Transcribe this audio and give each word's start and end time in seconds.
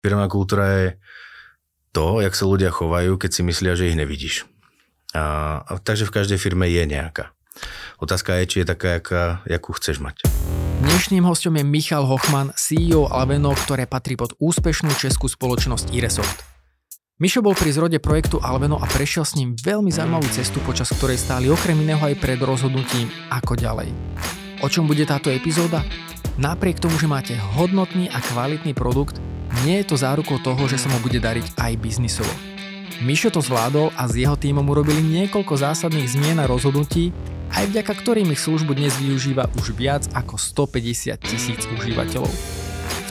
Firmná 0.00 0.32
kultúra 0.32 0.64
je 0.72 0.86
to, 1.92 2.24
jak 2.24 2.32
sa 2.32 2.48
ľudia 2.48 2.72
chovajú, 2.72 3.20
keď 3.20 3.30
si 3.36 3.42
myslia, 3.44 3.76
že 3.76 3.92
ich 3.92 4.00
nevidíš. 4.00 4.48
A, 5.12 5.60
a, 5.60 5.76
takže 5.76 6.08
v 6.08 6.14
každej 6.16 6.40
firme 6.40 6.64
je 6.72 6.88
nejaká. 6.88 7.36
Otázka 8.00 8.40
je, 8.40 8.48
či 8.48 8.56
je 8.64 8.66
taká, 8.72 8.96
jaká, 8.96 9.22
jakú 9.44 9.76
chceš 9.76 10.00
mať. 10.00 10.24
Dnešným 10.80 11.28
hostom 11.28 11.60
je 11.60 11.64
Michal 11.68 12.08
Hochman, 12.08 12.56
CEO 12.56 13.12
Alveno, 13.12 13.52
ktoré 13.52 13.84
patrí 13.84 14.16
pod 14.16 14.32
úspešnú 14.40 14.88
českú 14.96 15.28
spoločnosť 15.28 15.92
Iresoft. 15.92 16.48
Mišo 17.20 17.44
bol 17.44 17.52
pri 17.52 17.68
zrode 17.76 18.00
projektu 18.00 18.40
Alveno 18.40 18.80
a 18.80 18.88
prešiel 18.88 19.28
s 19.28 19.36
ním 19.36 19.52
veľmi 19.52 19.92
zaujímavú 19.92 20.24
cestu, 20.32 20.64
počas 20.64 20.88
ktorej 20.96 21.20
stáli 21.20 21.52
okrem 21.52 21.76
iného 21.76 22.00
aj 22.00 22.16
pred 22.16 22.40
rozhodnutím, 22.40 23.12
ako 23.28 23.60
ďalej. 23.60 23.92
O 24.64 24.72
čom 24.72 24.88
bude 24.88 25.04
táto 25.04 25.28
epizóda? 25.28 25.84
Napriek 26.40 26.80
tomu, 26.80 26.96
že 26.96 27.04
máte 27.04 27.36
hodnotný 27.36 28.08
a 28.08 28.24
kvalitný 28.24 28.72
produkt, 28.72 29.20
nie 29.66 29.82
je 29.82 29.88
to 29.90 29.96
zárukou 29.98 30.38
toho, 30.40 30.64
že 30.70 30.78
sa 30.78 30.88
mu 30.90 30.98
bude 31.02 31.18
dariť 31.18 31.58
aj 31.58 31.72
biznisovo. 31.80 32.30
Mišo 33.00 33.32
to 33.32 33.40
zvládol 33.40 33.90
a 33.96 34.04
s 34.04 34.14
jeho 34.14 34.36
týmom 34.36 34.64
urobili 34.68 35.00
niekoľko 35.00 35.56
zásadných 35.56 36.10
zmien 36.20 36.36
a 36.36 36.44
rozhodnutí, 36.44 37.16
aj 37.56 37.72
vďaka 37.72 37.92
ktorým 37.96 38.28
ich 38.30 38.44
službu 38.44 38.76
dnes 38.76 38.92
využíva 39.00 39.48
už 39.56 39.72
viac 39.74 40.04
ako 40.12 40.36
150 40.36 41.16
tisíc 41.24 41.64
užívateľov. 41.66 42.30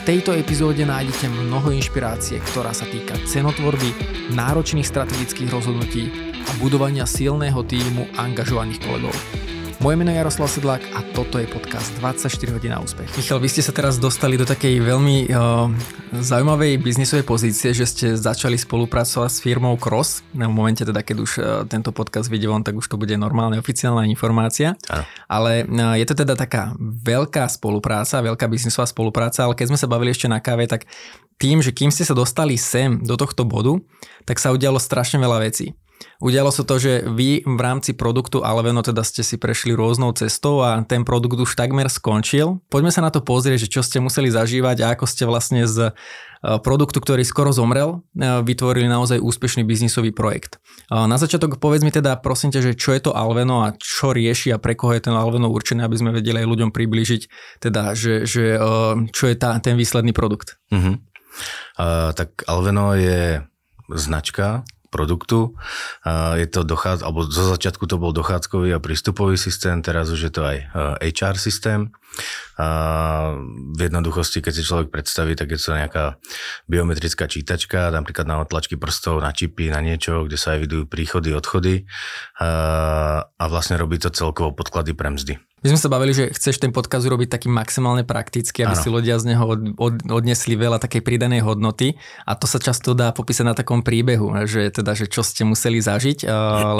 tejto 0.08 0.32
epizóde 0.32 0.80
nájdete 0.86 1.28
mnoho 1.28 1.76
inšpirácie, 1.76 2.40
ktorá 2.54 2.72
sa 2.72 2.88
týka 2.88 3.18
cenotvorby, 3.28 3.92
náročných 4.32 4.88
strategických 4.88 5.52
rozhodnutí 5.52 6.08
a 6.40 6.50
budovania 6.56 7.04
silného 7.04 7.60
týmu 7.66 8.08
angažovaných 8.16 8.80
kolegov. 8.80 9.49
Moje 9.80 9.96
meno 9.96 10.12
je 10.12 10.20
Jaroslav 10.20 10.52
Sedlák 10.52 10.92
a 10.92 11.00
toto 11.16 11.40
je 11.40 11.48
podcast 11.48 11.88
24 12.04 12.52
hodín 12.52 12.68
na 12.68 12.84
úspech. 12.84 13.16
Michal, 13.16 13.40
vy 13.40 13.48
ste 13.48 13.64
sa 13.64 13.72
teraz 13.72 13.96
dostali 13.96 14.36
do 14.36 14.44
takej 14.44 14.76
veľmi 14.76 15.32
uh, 15.32 15.72
zaujímavej 16.20 16.84
biznisovej 16.84 17.24
pozície, 17.24 17.72
že 17.72 17.88
ste 17.88 18.06
začali 18.12 18.60
spolupracovať 18.60 19.30
s 19.32 19.40
firmou 19.40 19.80
Cross. 19.80 20.20
V 20.36 20.44
momente 20.52 20.84
teda, 20.84 21.00
keď 21.00 21.16
už 21.16 21.30
uh, 21.40 21.64
tento 21.64 21.96
podcast 21.96 22.28
vyjde 22.28 22.52
von, 22.52 22.60
tak 22.60 22.76
už 22.76 22.92
to 22.92 23.00
bude 23.00 23.16
normálne 23.16 23.56
oficiálna 23.56 24.04
informácia. 24.04 24.76
Ano. 24.92 25.08
Ale 25.32 25.64
uh, 25.64 25.96
je 25.96 26.04
to 26.04 26.28
teda 26.28 26.36
taká 26.36 26.76
veľká 26.76 27.48
spolupráca, 27.48 28.20
veľká 28.20 28.52
biznisová 28.52 28.84
spolupráca, 28.84 29.48
ale 29.48 29.56
keď 29.56 29.72
sme 29.72 29.80
sa 29.80 29.88
bavili 29.88 30.12
ešte 30.12 30.28
na 30.28 30.44
káve, 30.44 30.68
tak 30.68 30.84
tým, 31.40 31.64
že 31.64 31.72
kým 31.72 31.88
ste 31.88 32.04
sa 32.04 32.12
dostali 32.12 32.60
sem 32.60 33.00
do 33.00 33.16
tohto 33.16 33.48
bodu, 33.48 33.80
tak 34.28 34.44
sa 34.44 34.52
udialo 34.52 34.76
strašne 34.76 35.16
veľa 35.16 35.40
vecí. 35.40 35.72
Udialo 36.20 36.52
sa 36.52 36.64
to, 36.64 36.76
že 36.76 37.04
vy 37.08 37.44
v 37.44 37.60
rámci 37.60 37.96
produktu 37.96 38.44
Alveno 38.44 38.84
teda 38.84 39.00
ste 39.04 39.24
si 39.24 39.40
prešli 39.40 39.72
rôznou 39.72 40.12
cestou 40.12 40.60
a 40.60 40.80
ten 40.84 41.04
produkt 41.04 41.40
už 41.40 41.56
takmer 41.56 41.88
skončil. 41.88 42.60
Poďme 42.68 42.92
sa 42.92 43.00
na 43.00 43.08
to 43.08 43.24
pozrieť, 43.24 43.68
že 43.68 43.72
čo 43.72 43.80
ste 43.80 44.04
museli 44.04 44.28
zažívať 44.28 44.84
a 44.84 44.92
ako 44.96 45.04
ste 45.08 45.24
vlastne 45.24 45.64
z 45.64 45.88
e, 45.88 45.92
produktu, 46.60 47.00
ktorý 47.00 47.24
skoro 47.24 47.52
zomrel, 47.56 48.04
e, 48.12 48.44
vytvorili 48.44 48.84
naozaj 48.84 49.20
úspešný 49.20 49.64
biznisový 49.64 50.12
projekt. 50.12 50.60
E, 50.88 50.96
na 50.96 51.16
začiatok 51.16 51.56
povedz 51.56 51.84
mi 51.84 51.92
teda 51.92 52.20
prosím 52.20 52.52
ťa, 52.52 52.60
že 52.68 52.72
čo 52.76 52.92
je 52.92 53.00
to 53.00 53.16
Alveno 53.16 53.64
a 53.64 53.72
čo 53.76 54.12
rieši 54.12 54.52
a 54.52 54.60
pre 54.60 54.76
koho 54.76 54.92
je 54.92 55.08
ten 55.08 55.16
Alveno 55.16 55.48
určený, 55.48 55.84
aby 55.84 55.96
sme 55.96 56.16
vedeli 56.16 56.40
aj 56.40 56.48
ľuďom 56.48 56.70
priblížiť, 56.72 57.22
teda, 57.64 57.96
že, 57.96 58.28
že 58.28 58.60
čo 59.12 59.24
je 59.24 59.36
tá, 59.36 59.56
ten 59.60 59.76
výsledný 59.76 60.12
produkt. 60.12 60.60
Uh-huh. 60.68 61.00
Uh, 61.80 62.12
tak 62.12 62.44
Alveno 62.44 62.92
je 62.92 63.40
značka, 63.88 64.66
produktu. 64.90 65.54
Je 66.34 66.46
to 66.50 66.66
dochád, 66.66 67.06
alebo 67.06 67.24
zo 67.24 67.46
začiatku 67.54 67.86
to 67.86 67.96
bol 67.96 68.10
dochádzkový 68.10 68.74
a 68.74 68.82
prístupový 68.82 69.38
systém, 69.38 69.80
teraz 69.80 70.10
už 70.10 70.20
je 70.28 70.32
to 70.34 70.42
aj 70.42 70.66
HR 71.00 71.38
systém. 71.38 71.94
V 73.70 73.78
jednoduchosti, 73.78 74.42
keď 74.42 74.52
si 74.52 74.66
človek 74.66 74.90
predstaví, 74.90 75.38
tak 75.38 75.54
je 75.54 75.62
to 75.62 75.78
nejaká 75.78 76.18
biometrická 76.66 77.30
čítačka, 77.30 77.94
napríklad 77.94 78.26
na 78.26 78.42
otlačky 78.42 78.74
prstov, 78.74 79.22
na 79.22 79.30
čipy, 79.30 79.70
na 79.70 79.78
niečo, 79.78 80.26
kde 80.26 80.36
sa 80.36 80.58
evidujú 80.58 80.90
príchody, 80.90 81.30
odchody 81.32 81.86
a 82.42 83.44
vlastne 83.46 83.78
robí 83.78 83.96
to 84.02 84.10
celkovo 84.10 84.52
podklady 84.52 84.92
pre 84.92 85.14
mzdy. 85.14 85.38
My 85.60 85.76
sme 85.76 85.80
sa 85.80 85.92
bavili, 85.92 86.16
že 86.16 86.32
chceš 86.32 86.56
ten 86.56 86.72
podkaz 86.72 87.04
urobiť 87.04 87.36
taký 87.36 87.52
maximálne 87.52 88.00
praktický, 88.00 88.64
aby 88.64 88.72
ano. 88.72 88.80
si 88.80 88.88
ľudia 88.88 89.20
z 89.20 89.36
neho 89.36 89.44
od, 89.44 89.60
od, 89.76 89.94
odnesli 90.08 90.56
veľa 90.56 90.80
takej 90.80 91.04
pridanej 91.04 91.44
hodnoty 91.44 92.00
a 92.24 92.32
to 92.32 92.48
sa 92.48 92.56
často 92.56 92.96
dá 92.96 93.12
popísať 93.12 93.44
na 93.44 93.52
takom 93.52 93.84
príbehu, 93.84 94.32
že 94.48 94.72
teda, 94.72 94.96
že 94.96 95.04
čo 95.04 95.20
ste 95.20 95.44
museli 95.44 95.76
zažiť, 95.84 96.24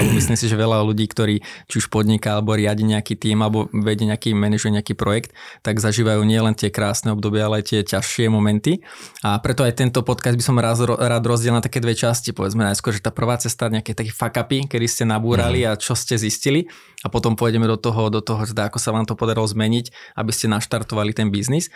lebo 0.01 0.09
myslím 0.17 0.33
si, 0.33 0.49
že 0.49 0.57
veľa 0.57 0.81
ľudí, 0.81 1.05
ktorí 1.05 1.45
či 1.69 1.75
už 1.77 1.93
podniká 1.93 2.41
alebo 2.41 2.57
riadi 2.57 2.81
nejaký 2.81 3.21
tým 3.21 3.45
alebo 3.45 3.69
vedie 3.69 4.09
nejaký 4.09 4.33
manažuje 4.33 4.73
nejaký 4.73 4.97
projekt, 4.97 5.37
tak 5.61 5.77
zažívajú 5.77 6.25
nielen 6.25 6.57
tie 6.57 6.73
krásne 6.73 7.13
obdobia, 7.13 7.45
ale 7.45 7.61
aj 7.61 7.69
tie 7.69 7.79
ťažšie 7.85 8.33
momenty. 8.33 8.81
A 9.21 9.37
preto 9.45 9.61
aj 9.61 9.77
tento 9.77 10.01
podcast 10.01 10.33
by 10.33 10.41
som 10.41 10.57
rád, 10.57 10.89
rád 10.89 11.21
rozdiel 11.21 11.53
na 11.53 11.61
také 11.61 11.77
dve 11.77 11.93
časti. 11.93 12.33
Povedzme 12.33 12.65
najskôr, 12.65 12.97
že 12.97 13.05
tá 13.05 13.13
prvá 13.13 13.37
cesta, 13.37 13.69
nejaké 13.69 13.93
také 13.93 14.09
fakapy, 14.09 14.65
kedy 14.65 14.85
ste 14.89 15.03
nabúrali 15.05 15.61
mm. 15.61 15.69
a 15.69 15.71
čo 15.77 15.93
ste 15.93 16.17
zistili 16.17 16.65
a 17.01 17.09
potom 17.09 17.33
pôjdeme 17.33 17.65
do 17.65 17.77
toho, 17.77 18.13
do 18.13 18.21
toho, 18.21 18.45
teda 18.45 18.69
ako 18.71 18.79
sa 18.79 18.95
vám 18.95 19.03
to 19.03 19.19
podarilo 19.19 19.43
zmeniť, 19.43 20.15
aby 20.15 20.31
ste 20.31 20.47
naštartovali 20.47 21.11
ten 21.11 21.27
biznis. 21.27 21.67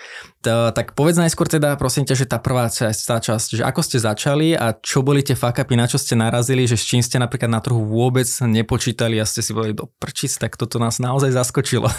Tak 0.47 0.95
povedz 0.95 1.19
najskôr 1.19 1.51
teda, 1.51 1.75
prosím 1.75 2.07
ťa, 2.07 2.15
že 2.15 2.25
tá 2.31 2.39
prvá 2.39 2.71
časť, 2.71 3.01
tá 3.03 3.19
časť, 3.19 3.59
že 3.59 3.63
ako 3.67 3.81
ste 3.83 3.99
začali 3.99 4.55
a 4.55 4.71
čo 4.79 5.03
boli 5.03 5.19
tie 5.19 5.35
fakapy, 5.35 5.75
na 5.75 5.91
čo 5.91 5.99
ste 5.99 6.15
narazili, 6.15 6.63
že 6.63 6.79
s 6.79 6.87
čím 6.87 7.03
ste 7.03 7.19
napríklad 7.19 7.51
na 7.51 7.59
trhu 7.59 7.83
vôbec 7.83 8.25
nepočítali 8.47 9.19
a 9.19 9.27
ste 9.27 9.43
si 9.43 9.51
povedali, 9.51 9.75
do 9.75 9.91
prčic, 9.99 10.31
tak 10.39 10.55
toto 10.55 10.79
nás 10.79 11.03
naozaj 11.03 11.35
zaskočilo. 11.35 11.91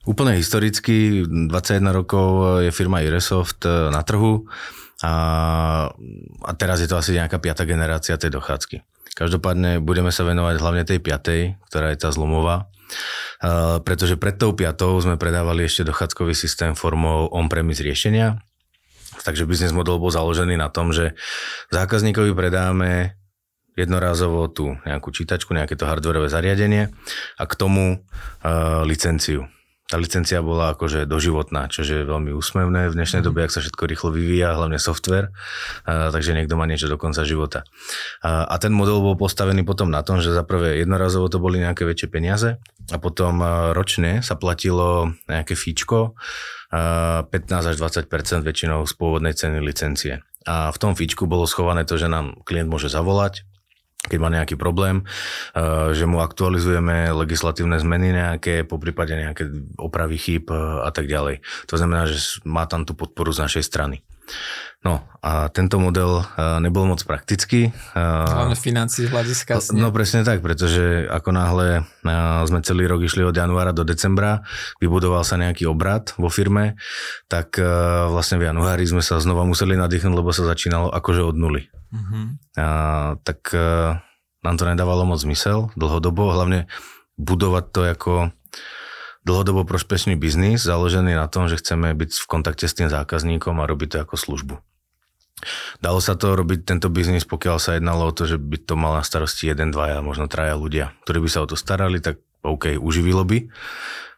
Úplne 0.00 0.34
historicky, 0.40 1.22
21 1.28 1.92
rokov 1.92 2.58
je 2.64 2.72
firma 2.72 3.04
Iresoft 3.04 3.62
eh, 3.68 3.92
na 3.94 4.02
trhu 4.02 4.48
a, 5.04 5.14
a 6.40 6.50
teraz 6.56 6.80
je 6.80 6.88
to 6.88 6.96
asi 6.96 7.12
nejaká 7.12 7.36
piata 7.36 7.68
generácia 7.68 8.16
tej 8.16 8.32
dochádzky. 8.32 8.80
Každopádne 9.12 9.84
budeme 9.84 10.08
sa 10.08 10.24
venovať 10.24 10.56
hlavne 10.56 10.82
tej 10.88 11.04
piatej, 11.04 11.60
ktorá 11.68 11.92
je 11.92 12.00
tá 12.00 12.08
zlomová, 12.08 12.72
pretože 13.84 14.20
pred 14.20 14.36
tou 14.36 14.52
piatou 14.52 15.00
sme 15.00 15.16
predávali 15.16 15.64
ešte 15.64 15.88
dochádzkový 15.88 16.36
systém 16.36 16.76
formou 16.76 17.32
on-premise 17.32 17.80
riešenia, 17.80 18.40
takže 19.24 19.48
biznis 19.48 19.72
model 19.72 19.96
bol 19.96 20.12
založený 20.12 20.60
na 20.60 20.68
tom, 20.68 20.92
že 20.92 21.16
zákazníkovi 21.72 22.36
predáme 22.36 23.16
jednorázovo 23.78 24.44
tú 24.52 24.76
nejakú 24.84 25.08
čítačku, 25.08 25.56
nejaké 25.56 25.72
to 25.78 25.88
hardwareové 25.88 26.28
zariadenie 26.28 26.92
a 27.40 27.44
k 27.48 27.52
tomu 27.56 27.84
uh, 27.96 28.84
licenciu 28.84 29.48
tá 29.90 29.98
licencia 29.98 30.38
bola 30.38 30.78
akože 30.78 31.02
doživotná, 31.02 31.66
čo 31.66 31.82
je 31.82 32.06
veľmi 32.06 32.30
úsmevné 32.30 32.88
v 32.88 32.94
dnešnej 32.94 33.26
dobe, 33.26 33.42
ak 33.42 33.50
sa 33.50 33.58
všetko 33.58 33.90
rýchlo 33.90 34.14
vyvíja, 34.14 34.54
hlavne 34.54 34.78
software, 34.78 35.34
a, 35.82 36.14
takže 36.14 36.30
niekto 36.38 36.54
má 36.54 36.70
niečo 36.70 36.86
do 36.86 36.94
konca 36.94 37.26
života. 37.26 37.66
A, 38.22 38.46
a 38.46 38.54
ten 38.62 38.70
model 38.70 39.02
bol 39.02 39.18
postavený 39.18 39.66
potom 39.66 39.90
na 39.90 40.06
tom, 40.06 40.22
že 40.22 40.30
za 40.30 40.46
prvé 40.46 40.78
jednorazovo 40.78 41.26
to 41.26 41.42
boli 41.42 41.58
nejaké 41.58 41.82
väčšie 41.82 42.06
peniaze 42.06 42.62
a 42.94 42.96
potom 43.02 43.42
ročne 43.74 44.22
sa 44.22 44.38
platilo 44.38 45.10
nejaké 45.26 45.58
fíčko, 45.58 46.14
15 46.70 47.26
až 47.50 47.76
20 47.82 48.06
väčšinou 48.46 48.86
z 48.86 48.92
pôvodnej 48.94 49.34
ceny 49.34 49.58
licencie. 49.58 50.22
A 50.46 50.70
v 50.70 50.78
tom 50.78 50.94
fíčku 50.94 51.26
bolo 51.26 51.50
schované 51.50 51.82
to, 51.82 51.98
že 51.98 52.06
nám 52.06 52.38
klient 52.46 52.70
môže 52.70 52.86
zavolať, 52.86 53.42
keď 54.08 54.18
má 54.18 54.32
nejaký 54.32 54.56
problém, 54.56 55.04
eh, 55.52 55.92
že 55.92 56.08
mu 56.08 56.24
aktualizujeme 56.24 57.12
legislatívne 57.12 57.76
zmeny 57.76 58.16
nejaké, 58.16 58.64
po 58.64 58.80
prípade 58.80 59.12
nejaké 59.12 59.46
opravy 59.76 60.16
chýb 60.16 60.48
eh, 60.48 60.56
a 60.56 60.90
tak 60.94 61.04
ďalej. 61.10 61.44
To 61.68 61.74
znamená, 61.76 62.08
že 62.08 62.40
má 62.48 62.64
tam 62.64 62.88
tú 62.88 62.96
podporu 62.96 63.34
z 63.36 63.44
našej 63.44 63.64
strany. 63.66 64.00
No 64.80 65.02
a 65.20 65.50
tento 65.50 65.76
model 65.76 66.22
uh, 66.22 66.62
nebol 66.62 66.86
moc 66.86 67.02
praktický. 67.02 67.74
Hlavne 67.98 68.54
financí 68.54 69.04
z 69.04 69.12
hľadiska. 69.12 69.58
No, 69.74 69.90
no 69.90 69.92
presne 69.92 70.22
tak, 70.22 70.38
pretože 70.40 71.04
ako 71.10 71.34
náhle 71.34 71.82
sme 72.46 72.62
celý 72.62 72.86
rok 72.86 73.02
išli 73.02 73.26
od 73.26 73.34
januára 73.34 73.74
do 73.74 73.82
decembra, 73.82 74.46
vybudoval 74.78 75.26
sa 75.26 75.34
nejaký 75.36 75.66
obrad 75.66 76.14
vo 76.16 76.30
firme, 76.30 76.78
tak 77.26 77.58
vlastne 78.08 78.40
v 78.40 78.54
januári 78.54 78.86
sme 78.86 79.04
sa 79.04 79.20
znova 79.20 79.42
museli 79.44 79.76
nadýchnuť, 79.76 80.14
lebo 80.14 80.30
sa 80.30 80.46
začínalo 80.48 80.88
akože 80.94 81.26
od 81.26 81.36
nuly. 81.36 81.68
Uh-huh. 81.90 82.38
Tak 83.20 83.40
nám 84.40 84.54
to 84.56 84.64
nedávalo 84.64 85.04
moc 85.04 85.20
zmysel 85.20 85.74
dlhodobo, 85.76 86.32
hlavne 86.32 86.70
budovať 87.20 87.64
to 87.70 87.80
ako 87.84 88.12
dlhodobo 89.24 89.68
prospešný 89.68 90.16
biznis, 90.16 90.64
založený 90.64 91.12
na 91.12 91.28
tom, 91.28 91.46
že 91.46 91.60
chceme 91.60 91.92
byť 91.92 92.10
v 92.24 92.26
kontakte 92.26 92.64
s 92.64 92.76
tým 92.76 92.88
zákazníkom 92.88 93.60
a 93.60 93.68
robiť 93.68 93.88
to 93.92 93.98
ako 94.00 94.16
službu. 94.16 94.54
Dalo 95.80 96.04
sa 96.04 96.16
to 96.16 96.36
robiť 96.36 96.68
tento 96.68 96.92
biznis, 96.92 97.24
pokiaľ 97.24 97.56
sa 97.56 97.76
jednalo 97.76 98.12
o 98.12 98.16
to, 98.16 98.28
že 98.28 98.36
by 98.36 98.60
to 98.60 98.76
mal 98.76 98.92
na 98.96 99.04
starosti 99.04 99.48
jeden, 99.48 99.72
dvaja, 99.72 100.04
možno 100.04 100.28
traja 100.28 100.56
ľudia, 100.56 100.92
ktorí 101.04 101.24
by 101.24 101.30
sa 101.32 101.44
o 101.44 101.48
to 101.48 101.56
starali, 101.56 102.00
tak 102.00 102.20
OK, 102.44 102.76
uživilo 102.76 103.24
by, 103.24 103.48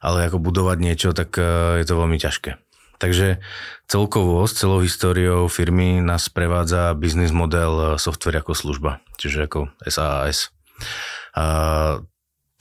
ale 0.03 0.27
ako 0.27 0.43
budovať 0.43 0.79
niečo, 0.83 1.09
tak 1.15 1.35
e, 1.39 1.79
je 1.83 1.87
to 1.87 1.95
veľmi 1.95 2.19
ťažké. 2.19 2.59
Takže 3.03 3.43
celkovo 3.91 4.47
s 4.47 4.55
celou 4.55 4.79
históriou 4.79 5.51
firmy 5.51 5.99
nás 5.99 6.31
prevádza 6.31 6.95
biznis 6.95 7.35
model 7.35 7.75
e, 7.75 7.85
software 7.99 8.39
ako 8.39 8.55
služba, 8.55 9.03
čiže 9.19 9.51
ako 9.51 9.75
SaaS. 9.83 10.55
A 11.35 11.45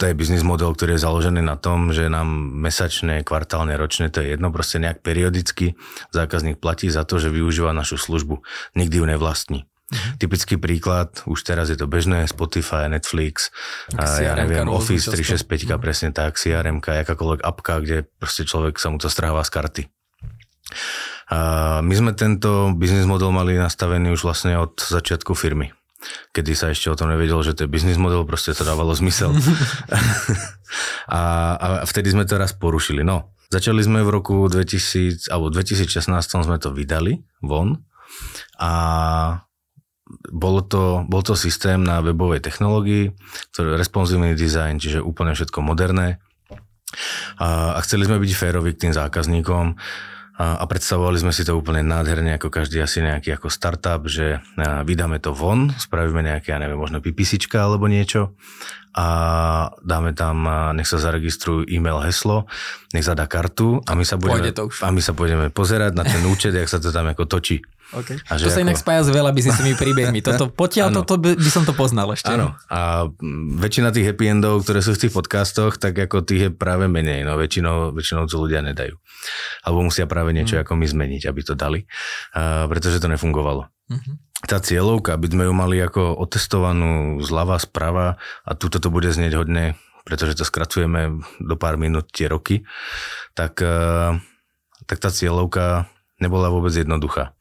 to 0.01 0.09
je 0.09 0.17
biznis 0.17 0.41
model, 0.41 0.73
ktorý 0.73 0.97
je 0.97 1.05
založený 1.05 1.45
na 1.45 1.61
tom, 1.61 1.93
že 1.93 2.09
nám 2.09 2.25
mesačne, 2.57 3.21
kvartálne, 3.21 3.77
ročne, 3.77 4.09
to 4.09 4.25
je 4.25 4.33
jedno, 4.33 4.49
proste 4.49 4.81
nejak 4.81 5.05
periodicky 5.05 5.77
zákazník 6.09 6.57
platí 6.57 6.89
za 6.89 7.05
to, 7.05 7.21
že 7.21 7.29
využíva 7.29 7.69
našu 7.69 8.01
službu. 8.01 8.41
Nikdy 8.73 8.97
ju 8.97 9.05
nevlastní. 9.05 9.59
Mm-hmm. 9.61 10.13
Typický 10.17 10.55
príklad, 10.57 11.21
už 11.29 11.45
teraz 11.45 11.69
je 11.69 11.77
to 11.77 11.85
bežné, 11.85 12.25
Spotify, 12.25 12.89
Netflix, 12.89 13.53
a 13.93 14.09
ja 14.23 14.33
neviem, 14.33 14.65
Office 14.73 15.05
365, 15.05 15.45
mm-hmm. 15.45 15.77
presne 15.77 16.09
tak, 16.09 16.41
CRM, 16.41 16.81
jakákoľvek 16.81 17.45
apka, 17.45 17.77
kde 17.85 18.09
proste 18.17 18.41
človek 18.49 18.81
sa 18.81 18.89
mu 18.89 18.97
to 18.97 19.05
stráva 19.05 19.45
z 19.45 19.51
karty. 19.53 19.83
A 21.31 21.79
my 21.79 21.93
sme 21.95 22.11
tento 22.11 22.75
biznis 22.75 23.07
model 23.07 23.31
mali 23.31 23.55
nastavený 23.55 24.11
už 24.11 24.27
vlastne 24.27 24.59
od 24.59 24.75
začiatku 24.79 25.35
firmy 25.35 25.71
kedy 26.33 26.51
sa 26.57 26.73
ešte 26.73 26.89
o 26.89 26.97
tom 26.97 27.13
nevedelo, 27.13 27.45
že 27.45 27.53
to 27.53 27.65
je 27.65 27.69
biznis 27.69 28.01
model, 28.01 28.25
proste 28.25 28.57
to 28.57 28.65
dávalo 28.65 28.89
zmysel. 28.97 29.29
a, 31.13 31.21
a 31.57 31.85
vtedy 31.85 32.09
sme 32.09 32.25
to 32.25 32.41
raz 32.41 32.57
porušili. 32.57 33.05
No, 33.05 33.37
začali 33.53 33.85
sme 33.85 34.01
v 34.01 34.09
roku 34.09 34.49
2000, 34.49 35.29
alebo 35.29 35.53
2016 35.53 36.09
sme 36.25 36.57
to 36.57 36.73
vydali 36.73 37.21
von 37.45 37.85
a 38.57 38.71
bol 40.27 40.59
to, 40.67 41.07
bol 41.07 41.23
to 41.23 41.39
systém 41.39 41.87
na 41.87 42.03
webovej 42.03 42.43
technológii, 42.43 43.15
ktorý 43.55 43.79
responsívny 43.79 44.35
design, 44.35 44.75
čiže 44.75 44.99
úplne 44.99 45.31
všetko 45.31 45.63
moderné. 45.63 46.19
A, 47.39 47.79
a 47.79 47.79
chceli 47.87 48.03
sme 48.03 48.19
byť 48.19 48.31
férovi 48.35 48.75
k 48.75 48.87
tým 48.87 48.93
zákazníkom 48.93 49.79
a, 50.39 50.63
predstavovali 50.63 51.17
sme 51.19 51.33
si 51.35 51.43
to 51.43 51.57
úplne 51.57 51.83
nádherne, 51.83 52.35
ako 52.39 52.47
každý 52.47 52.79
asi 52.79 53.03
nejaký 53.03 53.35
ako 53.35 53.51
startup, 53.51 54.05
že 54.07 54.39
vydáme 54.59 55.19
to 55.19 55.35
von, 55.35 55.73
spravíme 55.75 56.23
nejaké, 56.23 56.55
ja 56.55 56.59
neviem, 56.61 56.79
možno 56.79 57.03
pipisička 57.03 57.67
alebo 57.67 57.89
niečo 57.91 58.35
a 58.91 59.07
dáme 59.87 60.11
tam, 60.11 60.43
nech 60.75 60.87
sa 60.87 60.99
zaregistrujú 60.99 61.63
e-mail, 61.71 62.03
heslo, 62.03 62.43
nech 62.91 63.07
zadá 63.07 63.23
kartu 63.23 63.79
a 63.87 63.95
my 63.95 64.03
sa 64.03 64.19
budeme, 64.19 64.51
a 64.51 64.87
my 64.91 65.01
sa 65.03 65.15
budeme 65.15 65.47
pozerať 65.47 65.95
na 65.95 66.03
ten 66.03 66.19
účet, 66.27 66.51
jak 66.51 66.67
sa 66.67 66.75
to 66.79 66.91
tam 66.91 67.07
ako 67.07 67.23
točí. 67.23 67.63
Okay. 67.91 68.15
A 68.31 68.39
to 68.39 68.47
sa 68.47 68.63
ako... 68.63 68.65
inak 68.71 68.77
spája 68.79 69.01
s 69.03 69.09
veľa 69.11 69.35
biznisovými 69.35 69.75
príbehmi. 69.75 70.19
Toto, 70.27 70.47
potiaľ 70.47 70.95
toto 70.95 71.19
by, 71.19 71.35
by 71.35 71.51
som 71.51 71.67
to 71.67 71.75
poznal 71.75 72.07
ešte. 72.15 72.31
Áno. 72.31 72.55
A 72.71 73.11
väčšina 73.59 73.91
tých 73.91 74.07
happy 74.11 74.31
endov, 74.31 74.63
ktoré 74.63 74.79
sú 74.79 74.95
v 74.95 75.07
tých 75.07 75.13
podcastoch, 75.13 75.75
tak 75.75 75.99
ako 75.99 76.23
tých 76.23 76.41
je 76.47 76.49
práve 76.55 76.87
menej. 76.87 77.27
No 77.27 77.35
väčšinou, 77.35 77.91
väčšinou 77.91 78.31
to 78.31 78.39
ľudia 78.39 78.63
nedajú. 78.63 78.95
Alebo 79.67 79.79
musia 79.83 80.07
práve 80.07 80.31
niečo 80.31 80.55
mm. 80.55 80.61
ako 80.63 80.73
my 80.79 80.85
zmeniť, 80.87 81.21
aby 81.27 81.41
to 81.43 81.53
dali. 81.53 81.83
A, 82.31 82.71
pretože 82.71 83.03
to 83.03 83.11
nefungovalo. 83.11 83.67
Mm-hmm. 83.91 84.15
Tá 84.47 84.57
cieľovka, 84.63 85.19
aby 85.19 85.27
sme 85.27 85.43
ju 85.51 85.53
mali 85.53 85.77
ako 85.83 86.15
otestovanú 86.15 87.19
zľava, 87.19 87.59
sprava 87.59 88.15
a 88.47 88.51
tuto 88.55 88.79
to 88.79 88.87
bude 88.87 89.11
znieť 89.11 89.35
hodne, 89.35 89.75
pretože 90.07 90.39
to 90.39 90.47
skracujeme 90.47 91.21
do 91.37 91.55
pár 91.59 91.77
minút 91.77 92.09
tie 92.09 92.25
roky, 92.25 92.65
tak, 93.37 93.61
tak 94.89 94.97
tá 94.97 95.09
cieľovka 95.13 95.91
nebola 96.17 96.49
vôbec 96.49 96.73
jednoduchá. 96.73 97.37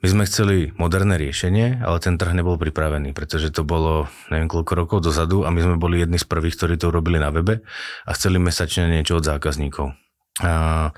My 0.00 0.08
sme 0.08 0.24
chceli 0.24 0.72
moderné 0.80 1.20
riešenie, 1.20 1.84
ale 1.84 2.00
ten 2.00 2.16
trh 2.16 2.32
nebol 2.32 2.56
pripravený, 2.56 3.12
pretože 3.12 3.52
to 3.52 3.68
bolo 3.68 4.08
neviem 4.32 4.48
koľko 4.48 4.72
rokov 4.72 4.98
dozadu 5.04 5.44
a 5.44 5.52
my 5.52 5.60
sme 5.60 5.76
boli 5.76 6.00
jedni 6.00 6.16
z 6.16 6.24
prvých, 6.24 6.56
ktorí 6.56 6.80
to 6.80 6.88
robili 6.88 7.20
na 7.20 7.28
webe 7.28 7.60
a 8.08 8.10
chceli 8.16 8.40
mesačne 8.40 8.88
niečo 8.88 9.20
od 9.20 9.28
zákazníkov. 9.28 9.92
A 10.40 10.88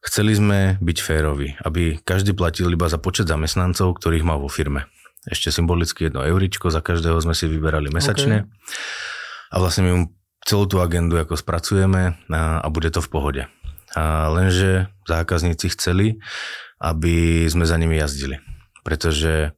chceli 0.00 0.32
sme 0.32 0.80
byť 0.80 0.98
férovi, 1.04 1.60
aby 1.60 2.00
každý 2.00 2.32
platil 2.32 2.72
iba 2.72 2.88
za 2.88 2.96
počet 2.96 3.28
zamestnancov, 3.28 4.00
ktorých 4.00 4.24
má 4.24 4.40
vo 4.40 4.48
firme. 4.48 4.88
Ešte 5.28 5.52
symbolicky 5.52 6.08
jedno 6.08 6.24
euričko, 6.24 6.72
za 6.72 6.80
každého 6.80 7.20
sme 7.20 7.36
si 7.36 7.44
vyberali 7.52 7.92
mesačne. 7.92 8.48
Okay. 8.48 9.52
A 9.52 9.60
vlastne 9.60 9.84
my 9.84 9.92
celú 10.48 10.64
tú 10.64 10.80
agendu 10.80 11.20
ako 11.20 11.36
spracujeme 11.36 12.16
a, 12.32 12.64
a 12.64 12.66
bude 12.72 12.88
to 12.88 13.04
v 13.04 13.12
pohode. 13.12 13.42
A 13.92 14.32
lenže 14.32 14.88
zákazníci 15.04 15.68
chceli, 15.76 16.24
aby 16.78 17.46
sme 17.50 17.66
za 17.66 17.76
nimi 17.76 17.98
jazdili. 17.98 18.38
Pretože 18.86 19.57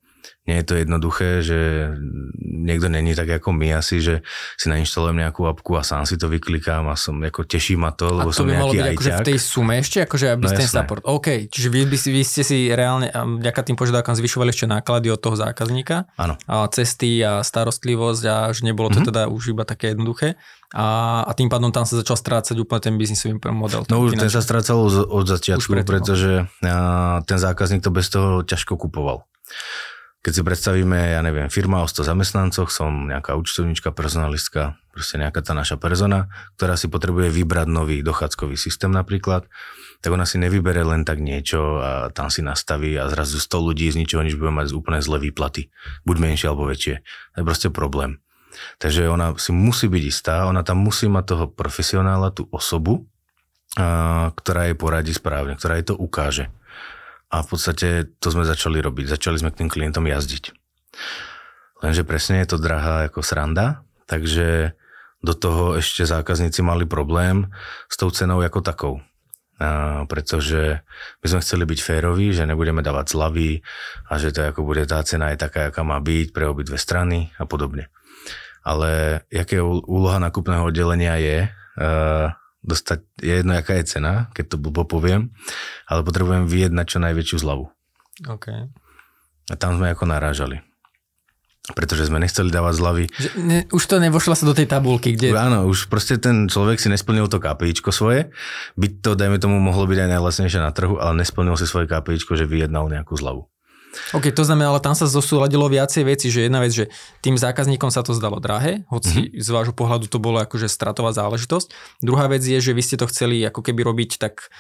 nie 0.51 0.57
je 0.61 0.67
to 0.67 0.75
jednoduché, 0.83 1.29
že 1.47 1.59
niekto 2.43 2.91
není 2.91 3.15
tak 3.15 3.31
ako 3.39 3.55
my 3.55 3.79
asi, 3.79 4.03
že 4.03 4.15
si 4.59 4.67
nainštalujem 4.67 5.23
nejakú 5.23 5.47
apku 5.47 5.79
a 5.79 5.87
sám 5.87 6.09
si 6.09 6.19
to 6.19 6.27
vyklikám 6.27 6.91
a 6.91 6.99
som, 6.99 7.23
ako 7.23 7.47
teší 7.47 7.79
ma 7.79 7.95
to, 7.95 8.11
lebo 8.11 8.31
a 8.31 8.35
to 8.35 8.43
som 8.43 8.51
by 8.51 8.59
malo 8.59 8.75
byť 8.75 8.91
akože 8.97 9.11
v 9.23 9.27
tej 9.31 9.39
sume 9.39 9.79
ešte, 9.79 9.99
akože 10.03 10.27
aby 10.35 10.45
no, 10.49 10.51
ten 10.51 10.67
support. 10.67 11.03
OK, 11.07 11.47
čiže 11.47 11.69
vy, 11.71 11.87
by 11.87 11.97
si, 11.97 12.09
vy 12.11 12.23
ste 12.27 12.43
si 12.43 12.59
reálne, 12.73 13.13
vďaka 13.15 13.61
tým 13.63 13.77
požiadavkám 13.79 14.19
zvyšovali 14.19 14.51
ešte 14.51 14.67
náklady 14.67 15.09
od 15.15 15.21
toho 15.23 15.37
zákazníka. 15.39 16.11
Áno. 16.19 16.35
A 16.51 16.67
cesty 16.73 17.23
a 17.23 17.47
starostlivosť 17.47 18.23
a 18.27 18.37
že 18.51 18.67
nebolo 18.67 18.91
to 18.91 18.99
mm-hmm. 18.99 19.09
teda 19.13 19.23
už 19.31 19.55
iba 19.55 19.63
také 19.63 19.95
jednoduché. 19.95 20.35
A, 20.71 21.21
a 21.27 21.31
tým 21.35 21.51
pádom 21.51 21.75
tam 21.75 21.83
sa 21.83 21.99
začal 21.99 22.15
strácať 22.15 22.55
úplne 22.59 22.79
ten 22.83 22.95
biznisový 22.95 23.35
model. 23.51 23.83
No 23.91 24.07
už 24.07 24.15
ten 24.15 24.31
sa 24.31 24.39
strácal 24.39 24.79
od, 24.79 25.03
od 25.03 25.27
začiatku, 25.27 25.83
pretože 25.83 26.47
a, 26.63 27.23
ten 27.27 27.39
zákazník 27.39 27.83
to 27.83 27.91
bez 27.91 28.07
toho 28.07 28.47
ťažko 28.47 28.79
kupoval. 28.79 29.27
Keď 30.21 30.33
si 30.37 30.43
predstavíme, 30.45 31.17
ja 31.17 31.25
neviem, 31.25 31.49
firma 31.49 31.81
o 31.81 31.89
100 31.89 32.05
zamestnancoch, 32.05 32.69
som 32.69 33.09
nejaká 33.09 33.41
účtovníčka, 33.41 33.89
personalistka, 33.89 34.77
proste 34.93 35.17
nejaká 35.17 35.41
tá 35.41 35.57
naša 35.57 35.81
persona, 35.81 36.29
ktorá 36.61 36.77
si 36.77 36.93
potrebuje 36.93 37.33
vybrať 37.33 37.69
nový 37.73 38.05
dochádzkový 38.05 38.61
systém 38.61 38.93
napríklad, 38.93 39.49
tak 40.05 40.11
ona 40.13 40.29
si 40.29 40.37
nevybere 40.37 40.85
len 40.85 41.09
tak 41.09 41.25
niečo 41.25 41.81
a 41.81 41.91
tam 42.13 42.29
si 42.29 42.45
nastaví 42.45 43.01
a 43.01 43.09
zrazu 43.09 43.41
100 43.41 43.69
ľudí 43.73 43.89
z 43.89 43.97
ničoho 43.97 44.21
nič 44.21 44.37
bude 44.37 44.53
mať 44.53 44.77
úplne 44.77 45.01
zlé 45.01 45.33
výplaty. 45.33 45.73
Buď 46.05 46.17
menšie 46.21 46.53
alebo 46.53 46.69
väčšie. 46.69 47.01
To 47.33 47.37
je 47.41 47.45
proste 47.49 47.69
problém. 47.73 48.21
Takže 48.77 49.09
ona 49.09 49.33
si 49.41 49.57
musí 49.57 49.89
byť 49.89 50.05
istá, 50.05 50.45
ona 50.45 50.61
tam 50.61 50.85
musí 50.85 51.09
mať 51.09 51.25
toho 51.33 51.45
profesionála, 51.49 52.37
tú 52.37 52.45
osobu, 52.53 53.09
ktorá 54.37 54.69
jej 54.69 54.77
poradí 54.77 55.17
správne, 55.17 55.57
ktorá 55.57 55.81
jej 55.81 55.87
to 55.89 55.97
ukáže. 55.97 56.53
A 57.31 57.47
v 57.47 57.47
podstate 57.47 58.11
to 58.19 58.29
sme 58.35 58.43
začali 58.43 58.83
robiť. 58.83 59.15
Začali 59.15 59.39
sme 59.39 59.55
k 59.55 59.63
tým 59.63 59.71
klientom 59.71 60.03
jazdiť. 60.07 60.51
Lenže 61.81 62.03
presne 62.03 62.43
je 62.43 62.51
to 62.51 62.59
drahá 62.59 63.09
ako 63.09 63.23
sranda, 63.23 63.87
takže 64.11 64.75
do 65.23 65.33
toho 65.37 65.79
ešte 65.79 66.03
zákazníci 66.03 66.61
mali 66.61 66.85
problém 66.85 67.49
s 67.87 67.95
tou 67.97 68.11
cenou 68.11 68.43
ako 68.43 68.61
takou. 68.61 68.95
A 69.61 70.09
pretože 70.09 70.81
my 71.21 71.27
sme 71.29 71.45
chceli 71.45 71.65
byť 71.69 71.81
féroví, 71.85 72.33
že 72.33 72.49
nebudeme 72.49 72.81
dávať 72.81 73.13
zľavy 73.13 73.61
a 74.09 74.17
že 74.17 74.33
to 74.33 74.41
ako 74.49 74.65
bude 74.65 74.89
tá 74.89 75.05
cena 75.05 75.31
je 75.31 75.39
taká, 75.39 75.69
aká 75.69 75.85
má 75.85 76.01
byť 76.01 76.33
pre 76.33 76.49
obidve 76.49 76.81
strany 76.81 77.29
a 77.37 77.45
podobne. 77.45 77.93
Ale 78.65 79.23
jaké 79.29 79.61
úloha 79.63 80.17
nakupného 80.17 80.69
oddelenia 80.69 81.21
je, 81.21 81.39
dostať, 82.61 83.01
je 83.21 83.35
jedno, 83.41 83.57
aká 83.57 83.77
je 83.81 83.89
cena, 83.89 84.29
keď 84.37 84.55
to 84.55 84.57
blbo 84.61 84.85
poviem, 84.85 85.33
ale 85.89 86.05
potrebujem 86.05 86.45
vyjednať 86.45 86.87
čo 86.87 86.99
najväčšiu 87.01 87.37
zľavu. 87.41 87.67
Okay. 88.29 88.69
A 89.49 89.55
tam 89.57 89.81
sme 89.81 89.93
ako 89.93 90.05
narážali. 90.05 90.61
Pretože 91.71 92.09
sme 92.09 92.19
nechceli 92.19 92.51
dávať 92.51 92.75
zľavy. 92.83 93.05
ne, 93.39 93.59
už 93.71 93.83
to 93.85 94.03
nevošlo 94.03 94.35
sa 94.35 94.45
do 94.49 94.57
tej 94.57 94.67
tabulky, 94.67 95.15
kde... 95.15 95.31
Áno, 95.37 95.69
už 95.71 95.87
proste 95.87 96.19
ten 96.19 96.51
človek 96.51 96.83
si 96.83 96.91
nesplnil 96.91 97.31
to 97.31 97.39
KPIčko 97.39 97.95
svoje. 97.95 98.33
Byť 98.75 98.93
to, 99.05 99.11
dajme 99.15 99.39
tomu, 99.39 99.61
mohlo 99.61 99.87
byť 99.87 99.99
aj 100.05 100.11
najlesnejšie 100.19 100.61
na 100.61 100.73
trhu, 100.75 100.99
ale 100.99 101.21
nesplnil 101.23 101.55
si 101.61 101.69
svoje 101.69 101.87
KPIčko, 101.87 102.35
že 102.35 102.49
vyjednal 102.49 102.91
nejakú 102.91 103.15
zľavu. 103.15 103.47
OK, 104.15 104.31
to 104.31 104.47
znamená, 104.47 104.71
ale 104.71 104.83
tam 104.83 104.95
sa 104.95 105.11
zosúladilo 105.11 105.67
viacej 105.67 106.03
veci, 106.07 106.31
že 106.31 106.47
jedna 106.47 106.63
vec, 106.63 106.71
že 106.71 106.87
tým 107.23 107.35
zákazníkom 107.35 107.91
sa 107.91 108.07
to 108.07 108.15
zdalo 108.15 108.39
drahé, 108.39 108.87
hoci 108.87 109.31
mm-hmm. 109.31 109.43
z 109.43 109.49
vášho 109.51 109.75
pohľadu 109.75 110.07
to 110.07 110.23
bolo 110.23 110.39
akože 110.39 110.71
stratová 110.71 111.11
záležitosť. 111.11 111.99
Druhá 111.99 112.31
vec 112.31 112.43
je, 112.47 112.59
že 112.63 112.71
vy 112.71 112.83
ste 112.87 112.97
to 112.99 113.11
chceli 113.11 113.43
ako 113.43 113.67
keby 113.67 113.83
robiť 113.83 114.23
tak 114.23 114.51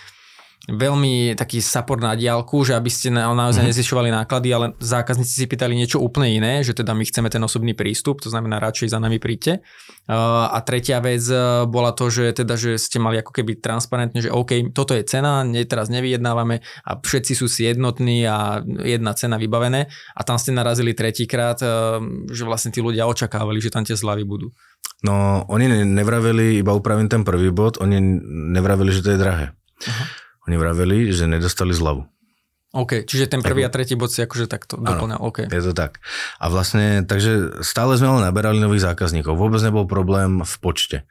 veľmi 0.68 1.32
taký 1.40 1.64
support 1.64 2.04
na 2.04 2.12
diálku, 2.12 2.68
že 2.68 2.76
aby 2.76 2.92
ste 2.92 3.08
na, 3.08 3.32
naozaj 3.32 3.64
mm-hmm. 3.64 3.72
nezvyšovali 3.72 4.10
náklady, 4.12 4.48
ale 4.52 4.66
zákazníci 4.76 5.32
si 5.32 5.46
pýtali 5.48 5.72
niečo 5.72 5.96
úplne 5.96 6.36
iné, 6.36 6.60
že 6.60 6.76
teda 6.76 6.92
my 6.92 7.00
chceme 7.08 7.32
ten 7.32 7.40
osobný 7.40 7.72
prístup, 7.72 8.20
to 8.20 8.28
znamená 8.28 8.60
radšej 8.60 8.92
za 8.92 9.00
nami 9.00 9.16
príďte. 9.16 9.64
Uh, 10.04 10.52
a 10.52 10.60
tretia 10.60 11.00
vec 11.00 11.24
uh, 11.32 11.64
bola 11.64 11.96
to, 11.96 12.12
že 12.12 12.36
teda, 12.36 12.60
že 12.60 12.76
ste 12.76 13.00
mali 13.00 13.24
ako 13.24 13.32
keby 13.32 13.56
transparentne, 13.56 14.20
že 14.20 14.28
OK, 14.28 14.76
toto 14.76 14.92
je 14.92 15.00
cena, 15.08 15.48
ne, 15.48 15.64
teraz 15.64 15.88
nevyjednávame 15.88 16.60
a 16.84 16.90
všetci 17.00 17.32
sú 17.32 17.48
si 17.48 17.64
jednotní 17.64 18.28
a 18.28 18.60
jedna 18.84 19.16
cena 19.16 19.40
vybavené 19.40 19.88
a 20.12 20.20
tam 20.28 20.36
ste 20.36 20.52
narazili 20.52 20.92
tretíkrát, 20.92 21.56
uh, 21.64 22.04
že 22.28 22.44
vlastne 22.44 22.68
tí 22.68 22.84
ľudia 22.84 23.08
očakávali, 23.08 23.64
že 23.64 23.72
tam 23.72 23.88
tie 23.88 23.96
zľavy 23.96 24.28
budú. 24.28 24.52
No, 25.00 25.48
oni 25.48 25.88
nevraveli, 25.88 26.60
iba 26.60 26.76
upravím 26.76 27.08
ten 27.08 27.24
prvý 27.24 27.48
bod, 27.48 27.80
oni 27.80 27.96
nevraveli, 28.52 28.92
že 28.92 29.00
to 29.00 29.16
je 29.16 29.18
drahé. 29.18 29.46
Uh-huh. 29.80 30.28
Oni 30.48 30.56
vraveli, 30.56 31.12
že 31.12 31.28
nedostali 31.28 31.74
zľavu. 31.76 32.06
OK, 32.70 33.02
čiže 33.02 33.26
ten 33.26 33.42
prvý 33.42 33.66
a 33.66 33.70
tretí 33.72 33.98
bod 33.98 34.14
si 34.14 34.22
akože 34.22 34.46
takto 34.46 34.78
doplňal. 34.78 35.18
OK. 35.18 35.50
Je 35.50 35.64
to 35.66 35.74
tak. 35.74 35.98
A 36.38 36.46
vlastne, 36.46 37.02
takže 37.02 37.62
stále 37.66 37.98
sme 37.98 38.14
ale 38.14 38.30
naberali 38.30 38.62
nových 38.62 38.86
zákazníkov. 38.86 39.34
Vôbec 39.34 39.58
nebol 39.58 39.90
problém 39.90 40.46
v 40.46 40.54
počte. 40.62 41.02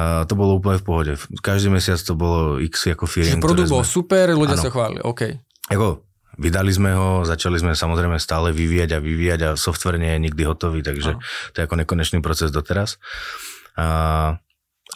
A 0.00 0.24
to 0.24 0.32
bolo 0.32 0.56
úplne 0.56 0.80
v 0.80 0.86
pohode. 0.88 1.12
Každý 1.44 1.68
mesiac 1.68 2.00
to 2.00 2.16
bolo 2.16 2.56
x 2.56 2.88
ako 2.88 3.04
firiem. 3.04 3.36
Čiže 3.36 3.44
produkt 3.44 3.68
bol 3.68 3.84
sme... 3.84 3.94
super, 4.00 4.32
ľudia 4.32 4.56
ano. 4.56 4.64
sa 4.64 4.70
chválili. 4.72 5.04
OK. 5.04 5.22
Ako, 5.68 6.08
vydali 6.40 6.72
sme 6.72 6.96
ho, 6.96 7.20
začali 7.28 7.60
sme 7.60 7.76
samozrejme 7.76 8.16
stále 8.16 8.56
vyvíjať 8.56 8.96
a 8.96 8.98
vyvíjať 9.04 9.40
a 9.44 9.50
software 9.60 10.00
nie 10.00 10.16
je 10.16 10.24
nikdy 10.24 10.42
hotový, 10.48 10.80
takže 10.80 11.18
ano. 11.18 11.20
to 11.52 11.56
je 11.60 11.66
ako 11.68 11.76
nekonečný 11.84 12.24
proces 12.24 12.48
doteraz. 12.48 12.96
A, 13.76 14.40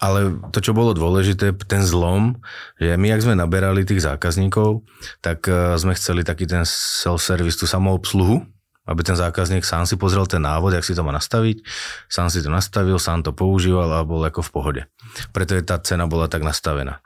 ale 0.03 0.35
to, 0.51 0.59
čo 0.59 0.75
bolo 0.75 0.91
dôležité, 0.99 1.55
ten 1.71 1.87
zlom, 1.87 2.43
že 2.83 2.99
my, 2.99 3.15
ak 3.15 3.23
sme 3.23 3.39
naberali 3.39 3.87
tých 3.87 4.03
zákazníkov, 4.03 4.83
tak 5.23 5.47
uh, 5.47 5.79
sme 5.79 5.95
chceli 5.95 6.27
taký 6.27 6.51
ten 6.51 6.67
self-service, 6.67 7.63
tú 7.63 7.71
samoobsluhu, 7.71 8.43
aby 8.83 9.01
ten 9.07 9.15
zákazník 9.15 9.63
sám 9.63 9.87
si 9.87 9.95
pozrel 9.95 10.27
ten 10.27 10.43
návod, 10.43 10.75
jak 10.75 10.83
si 10.83 10.99
to 10.99 11.07
má 11.07 11.15
nastaviť, 11.15 11.63
sám 12.11 12.35
si 12.35 12.43
to 12.43 12.51
nastavil, 12.51 12.99
sám 12.99 13.23
to 13.23 13.31
používal 13.31 13.87
a 13.95 14.03
bol 14.03 14.19
ako 14.27 14.43
v 14.43 14.51
pohode. 14.51 14.83
Preto 15.31 15.55
je 15.55 15.63
tá 15.63 15.79
cena 15.79 16.11
bola 16.11 16.27
tak 16.27 16.43
nastavená. 16.43 16.99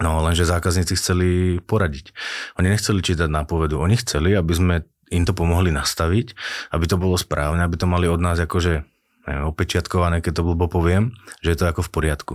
No 0.00 0.24
lenže 0.24 0.48
zákazníci 0.48 0.96
chceli 0.98 1.60
poradiť. 1.62 2.10
Oni 2.58 2.72
nechceli 2.72 3.04
čítať 3.04 3.30
nápovedu, 3.30 3.78
oni 3.78 4.00
chceli, 4.00 4.34
aby 4.34 4.52
sme 4.56 4.74
im 5.12 5.22
to 5.28 5.36
pomohli 5.36 5.70
nastaviť, 5.70 6.34
aby 6.72 6.84
to 6.88 6.96
bolo 6.96 7.20
správne, 7.20 7.62
aby 7.62 7.76
to 7.76 7.86
mali 7.86 8.08
od 8.08 8.18
nás 8.18 8.40
akože 8.40 8.93
neviem, 9.28 9.44
opečiatkované, 9.48 10.20
keď 10.20 10.40
to 10.40 10.46
blbo 10.46 10.66
poviem, 10.68 11.16
že 11.40 11.52
je 11.54 11.58
to 11.60 11.68
ako 11.68 11.82
v 11.84 11.90
poriadku. 11.92 12.34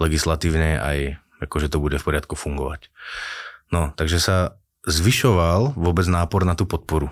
Legislatívne 0.00 0.80
aj 0.80 1.22
akože 1.42 1.68
to 1.68 1.82
bude 1.82 1.98
v 1.98 2.06
poriadku 2.06 2.38
fungovať. 2.38 2.88
No, 3.74 3.90
takže 3.96 4.22
sa 4.22 4.36
zvyšoval 4.86 5.74
vôbec 5.74 6.06
nápor 6.06 6.46
na 6.46 6.54
tú 6.54 6.66
podporu. 6.68 7.10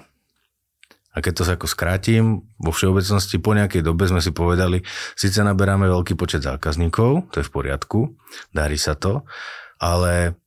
A 1.10 1.18
keď 1.18 1.32
to 1.34 1.42
sa 1.42 1.58
ako 1.58 1.66
skrátim, 1.66 2.46
vo 2.62 2.70
všeobecnosti 2.70 3.42
po 3.42 3.50
nejakej 3.50 3.82
dobe 3.82 4.06
sme 4.06 4.22
si 4.22 4.30
povedali, 4.30 4.86
síce 5.18 5.42
naberáme 5.42 5.90
veľký 5.90 6.14
počet 6.14 6.46
zákazníkov, 6.46 7.34
to 7.34 7.42
je 7.42 7.46
v 7.46 7.54
poriadku, 7.54 8.14
darí 8.54 8.78
sa 8.78 8.94
to, 8.94 9.26
ale 9.82 10.38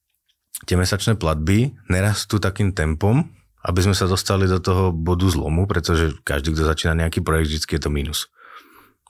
tie 0.64 0.80
mesačné 0.80 1.20
platby 1.20 1.76
nerastú 1.92 2.40
takým 2.40 2.72
tempom, 2.72 3.28
aby 3.64 3.80
sme 3.84 3.96
sa 3.96 4.08
dostali 4.08 4.48
do 4.48 4.64
toho 4.64 4.96
bodu 4.96 5.28
zlomu, 5.28 5.68
pretože 5.68 6.16
každý, 6.24 6.56
kto 6.56 6.64
začína 6.64 6.96
nejaký 6.96 7.20
projekt, 7.20 7.52
vždy 7.52 7.60
je 7.68 7.82
to 7.84 7.92
minus. 7.92 8.32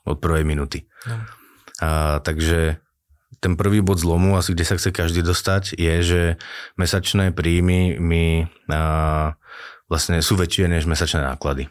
Od 0.04 0.20
prvej 0.20 0.44
minúty. 0.44 0.84
No. 1.08 1.16
A, 1.80 2.20
takže 2.20 2.78
ten 3.40 3.60
prvý 3.60 3.84
bod 3.84 4.00
zlomu, 4.00 4.40
asi 4.40 4.56
kde 4.56 4.64
sa 4.64 4.76
chce 4.80 4.88
každý 4.88 5.20
dostať, 5.20 5.76
je, 5.76 5.94
že 6.00 6.22
mesačné 6.80 7.32
príjmy 7.32 8.00
mi 8.00 8.48
a, 8.72 9.36
vlastne 9.88 10.20
sú 10.24 10.36
väčšie 10.36 10.68
než 10.68 10.88
mesačné 10.88 11.24
náklady. 11.24 11.68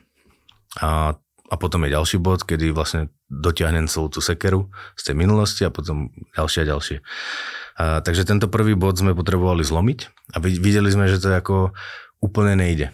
A, 0.81 1.17
a 1.49 1.55
potom 1.57 1.85
je 1.85 1.93
ďalší 1.93 2.17
bod, 2.17 2.45
kedy 2.45 2.73
vlastne 2.73 3.13
dotiahnem 3.29 3.85
celú 3.85 4.09
tú 4.09 4.21
sekeru 4.21 4.69
z 4.97 5.01
tej 5.09 5.15
minulosti 5.17 5.61
a 5.65 5.73
potom 5.73 6.09
ďalšie 6.33 6.65
a 6.65 6.69
ďalšie. 6.73 6.97
A, 7.77 8.01
takže 8.01 8.25
tento 8.25 8.49
prvý 8.49 8.73
bod 8.73 8.97
sme 8.97 9.17
potrebovali 9.17 9.65
zlomiť 9.65 10.33
a 10.33 10.41
videli 10.41 10.89
sme, 10.89 11.09
že 11.09 11.21
to 11.21 11.33
ako 11.33 11.73
úplne 12.21 12.57
nejde. 12.57 12.93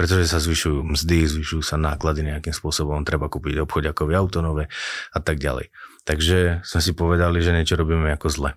Pretože 0.00 0.32
sa 0.32 0.40
zvyšujú 0.40 0.80
mzdy, 0.96 1.28
zvyšujú 1.28 1.60
sa 1.60 1.76
náklady 1.76 2.24
nejakým 2.24 2.56
spôsobom, 2.56 3.04
treba 3.04 3.28
kúpiť 3.28 3.60
obchodiakovi 3.68 4.16
autonové 4.16 4.72
a 5.12 5.18
tak 5.20 5.36
ďalej. 5.36 5.68
Takže 6.08 6.64
sme 6.64 6.80
si 6.80 6.96
povedali, 6.96 7.44
že 7.44 7.52
niečo 7.52 7.76
robíme 7.76 8.08
ako 8.16 8.32
zle. 8.32 8.50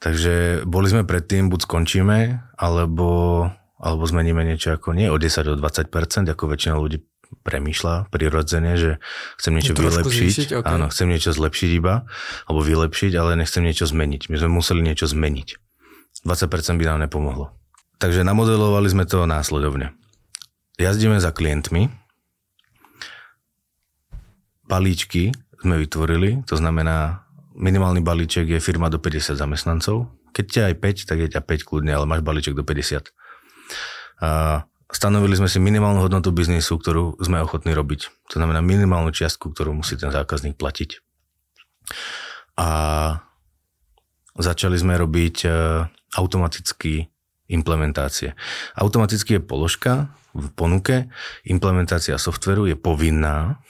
Takže 0.00 0.64
boli 0.64 0.88
sme 0.88 1.04
predtým, 1.04 1.52
buď 1.52 1.60
skončíme, 1.68 2.40
alebo, 2.56 3.52
alebo 3.76 4.04
zmeníme 4.08 4.48
niečo 4.48 4.80
ako 4.80 4.96
nie 4.96 5.12
o 5.12 5.20
10 5.20 5.28
do 5.44 5.60
20%, 5.60 5.92
ako 6.24 6.44
väčšina 6.48 6.80
ľudí 6.80 7.04
premýšľa 7.44 8.08
prirodzene, 8.08 8.80
že 8.80 8.90
chcem 9.36 9.52
niečo 9.60 9.76
vylepšiť. 9.76 10.28
Zvýšiť, 10.32 10.48
okay. 10.56 10.72
Áno, 10.72 10.88
chcem 10.88 11.12
niečo 11.12 11.36
zlepšiť 11.36 11.70
iba, 11.76 12.08
alebo 12.48 12.60
vylepšiť, 12.64 13.12
ale 13.12 13.36
nechcem 13.36 13.60
niečo 13.60 13.84
zmeniť. 13.84 14.32
My 14.32 14.36
sme 14.40 14.50
museli 14.56 14.80
niečo 14.80 15.04
zmeniť. 15.04 15.48
20% 16.24 16.80
by 16.80 16.84
nám 16.88 17.04
nepomohlo. 17.04 17.52
Takže 17.98 18.26
namodelovali 18.26 18.90
sme 18.90 19.04
to 19.06 19.24
následovne. 19.24 19.94
Jazdíme 20.74 21.22
za 21.22 21.30
klientmi, 21.30 21.86
balíčky 24.66 25.30
sme 25.62 25.78
vytvorili, 25.78 26.42
to 26.44 26.58
znamená 26.58 27.24
minimálny 27.54 28.02
balíček 28.02 28.50
je 28.50 28.60
firma 28.60 28.90
do 28.90 28.98
50 28.98 29.38
zamestnancov. 29.38 30.10
Keď 30.34 30.44
ťa 30.50 30.62
aj 30.66 30.74
5, 31.06 31.08
tak 31.08 31.18
je 31.22 31.28
ťa 31.30 31.40
5 31.46 31.62
kľudne, 31.62 31.94
ale 31.94 32.10
máš 32.10 32.26
balíček 32.26 32.58
do 32.58 32.66
50. 32.66 33.14
A 34.20 34.28
stanovili 34.90 35.38
sme 35.38 35.46
si 35.46 35.62
minimálnu 35.62 36.02
hodnotu 36.02 36.34
biznisu, 36.34 36.74
ktorú 36.74 37.22
sme 37.22 37.38
ochotní 37.38 37.70
robiť. 37.70 38.10
To 38.34 38.42
znamená 38.42 38.58
minimálnu 38.58 39.14
čiastku, 39.14 39.54
ktorú 39.54 39.78
musí 39.78 39.94
ten 39.94 40.10
zákazník 40.10 40.58
platiť. 40.58 40.98
A 42.58 42.68
začali 44.34 44.74
sme 44.74 44.98
robiť 44.98 45.36
e, 45.46 45.48
automaticky 46.18 47.13
implementácie. 47.50 48.32
Automaticky 48.74 49.38
je 49.38 49.42
položka 49.42 50.14
v 50.34 50.48
ponuke, 50.54 51.12
implementácia 51.46 52.18
softveru 52.18 52.66
je 52.66 52.76
povinná 52.76 53.62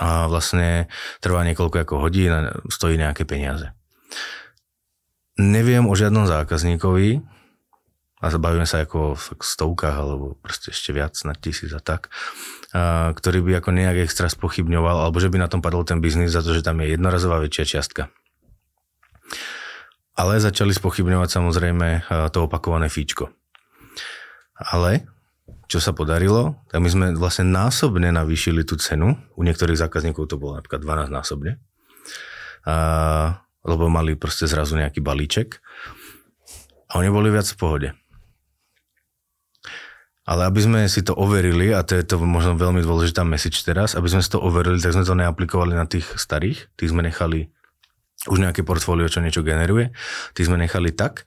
a 0.00 0.26
vlastne 0.26 0.88
trvá 1.20 1.44
niekoľko 1.44 1.76
ako 1.84 1.94
hodín 2.00 2.32
a 2.32 2.40
stojí 2.72 2.96
nejaké 2.96 3.28
peniaze. 3.28 3.72
Neviem 5.40 5.88
o 5.88 5.94
žiadnom 5.96 6.28
zákazníkovi, 6.28 7.20
a 8.20 8.28
zabavíme 8.28 8.68
sa 8.68 8.84
ako 8.84 9.16
v 9.16 9.24
stovkách 9.40 9.96
alebo 9.96 10.36
proste 10.44 10.76
ešte 10.76 10.92
viac 10.92 11.16
na 11.24 11.32
tisíc 11.32 11.72
a 11.72 11.80
tak, 11.80 12.12
a, 12.76 13.10
ktorý 13.16 13.40
by 13.40 13.64
ako 13.64 13.72
nejak 13.72 14.04
extra 14.04 14.28
spochybňoval 14.28 15.08
alebo 15.08 15.16
že 15.16 15.32
by 15.32 15.40
na 15.40 15.48
tom 15.48 15.64
padol 15.64 15.88
ten 15.88 16.04
biznis 16.04 16.36
za 16.36 16.44
to, 16.44 16.52
že 16.52 16.60
tam 16.60 16.84
je 16.84 16.92
jednorazová 16.92 17.40
väčšia 17.40 17.64
čiastka. 17.64 18.12
Ale 20.18 20.42
začali 20.42 20.74
spochybňovať 20.74 21.28
samozrejme 21.30 21.88
to 22.34 22.38
opakované 22.44 22.90
fíčko. 22.90 23.30
Ale 24.58 25.06
čo 25.70 25.78
sa 25.78 25.94
podarilo, 25.94 26.58
tak 26.66 26.82
my 26.82 26.88
sme 26.90 27.06
vlastne 27.14 27.46
násobne 27.46 28.10
navýšili 28.10 28.66
tú 28.66 28.74
cenu. 28.74 29.14
U 29.38 29.46
niektorých 29.46 29.78
zákazníkov 29.78 30.26
to 30.26 30.34
bolo 30.34 30.58
napríklad 30.58 30.82
12 30.82 31.14
násobne. 31.14 31.62
A, 32.66 32.74
lebo 33.62 33.86
mali 33.86 34.18
proste 34.18 34.50
zrazu 34.50 34.74
nejaký 34.74 34.98
balíček. 34.98 35.62
A 36.90 36.98
oni 36.98 37.06
boli 37.06 37.30
viac 37.30 37.46
v 37.46 37.56
pohode. 37.56 37.88
Ale 40.26 40.46
aby 40.46 40.60
sme 40.62 40.80
si 40.90 41.06
to 41.06 41.14
overili, 41.14 41.70
a 41.70 41.86
to 41.86 41.94
je 41.94 42.02
to 42.02 42.18
možno 42.18 42.58
veľmi 42.58 42.82
dôležitá 42.82 43.22
message 43.22 43.62
teraz, 43.62 43.94
aby 43.94 44.10
sme 44.10 44.22
si 44.26 44.30
to 44.30 44.42
overili, 44.42 44.82
tak 44.82 44.94
sme 44.94 45.06
to 45.06 45.14
neaplikovali 45.14 45.74
na 45.74 45.86
tých 45.86 46.06
starých, 46.18 46.66
tých 46.74 46.90
sme 46.90 47.06
nechali 47.06 47.50
už 48.28 48.36
nejaké 48.36 48.60
portfólio, 48.66 49.08
čo 49.08 49.24
niečo 49.24 49.40
generuje, 49.40 49.96
tých 50.36 50.48
sme 50.50 50.60
nechali 50.60 50.92
tak. 50.92 51.24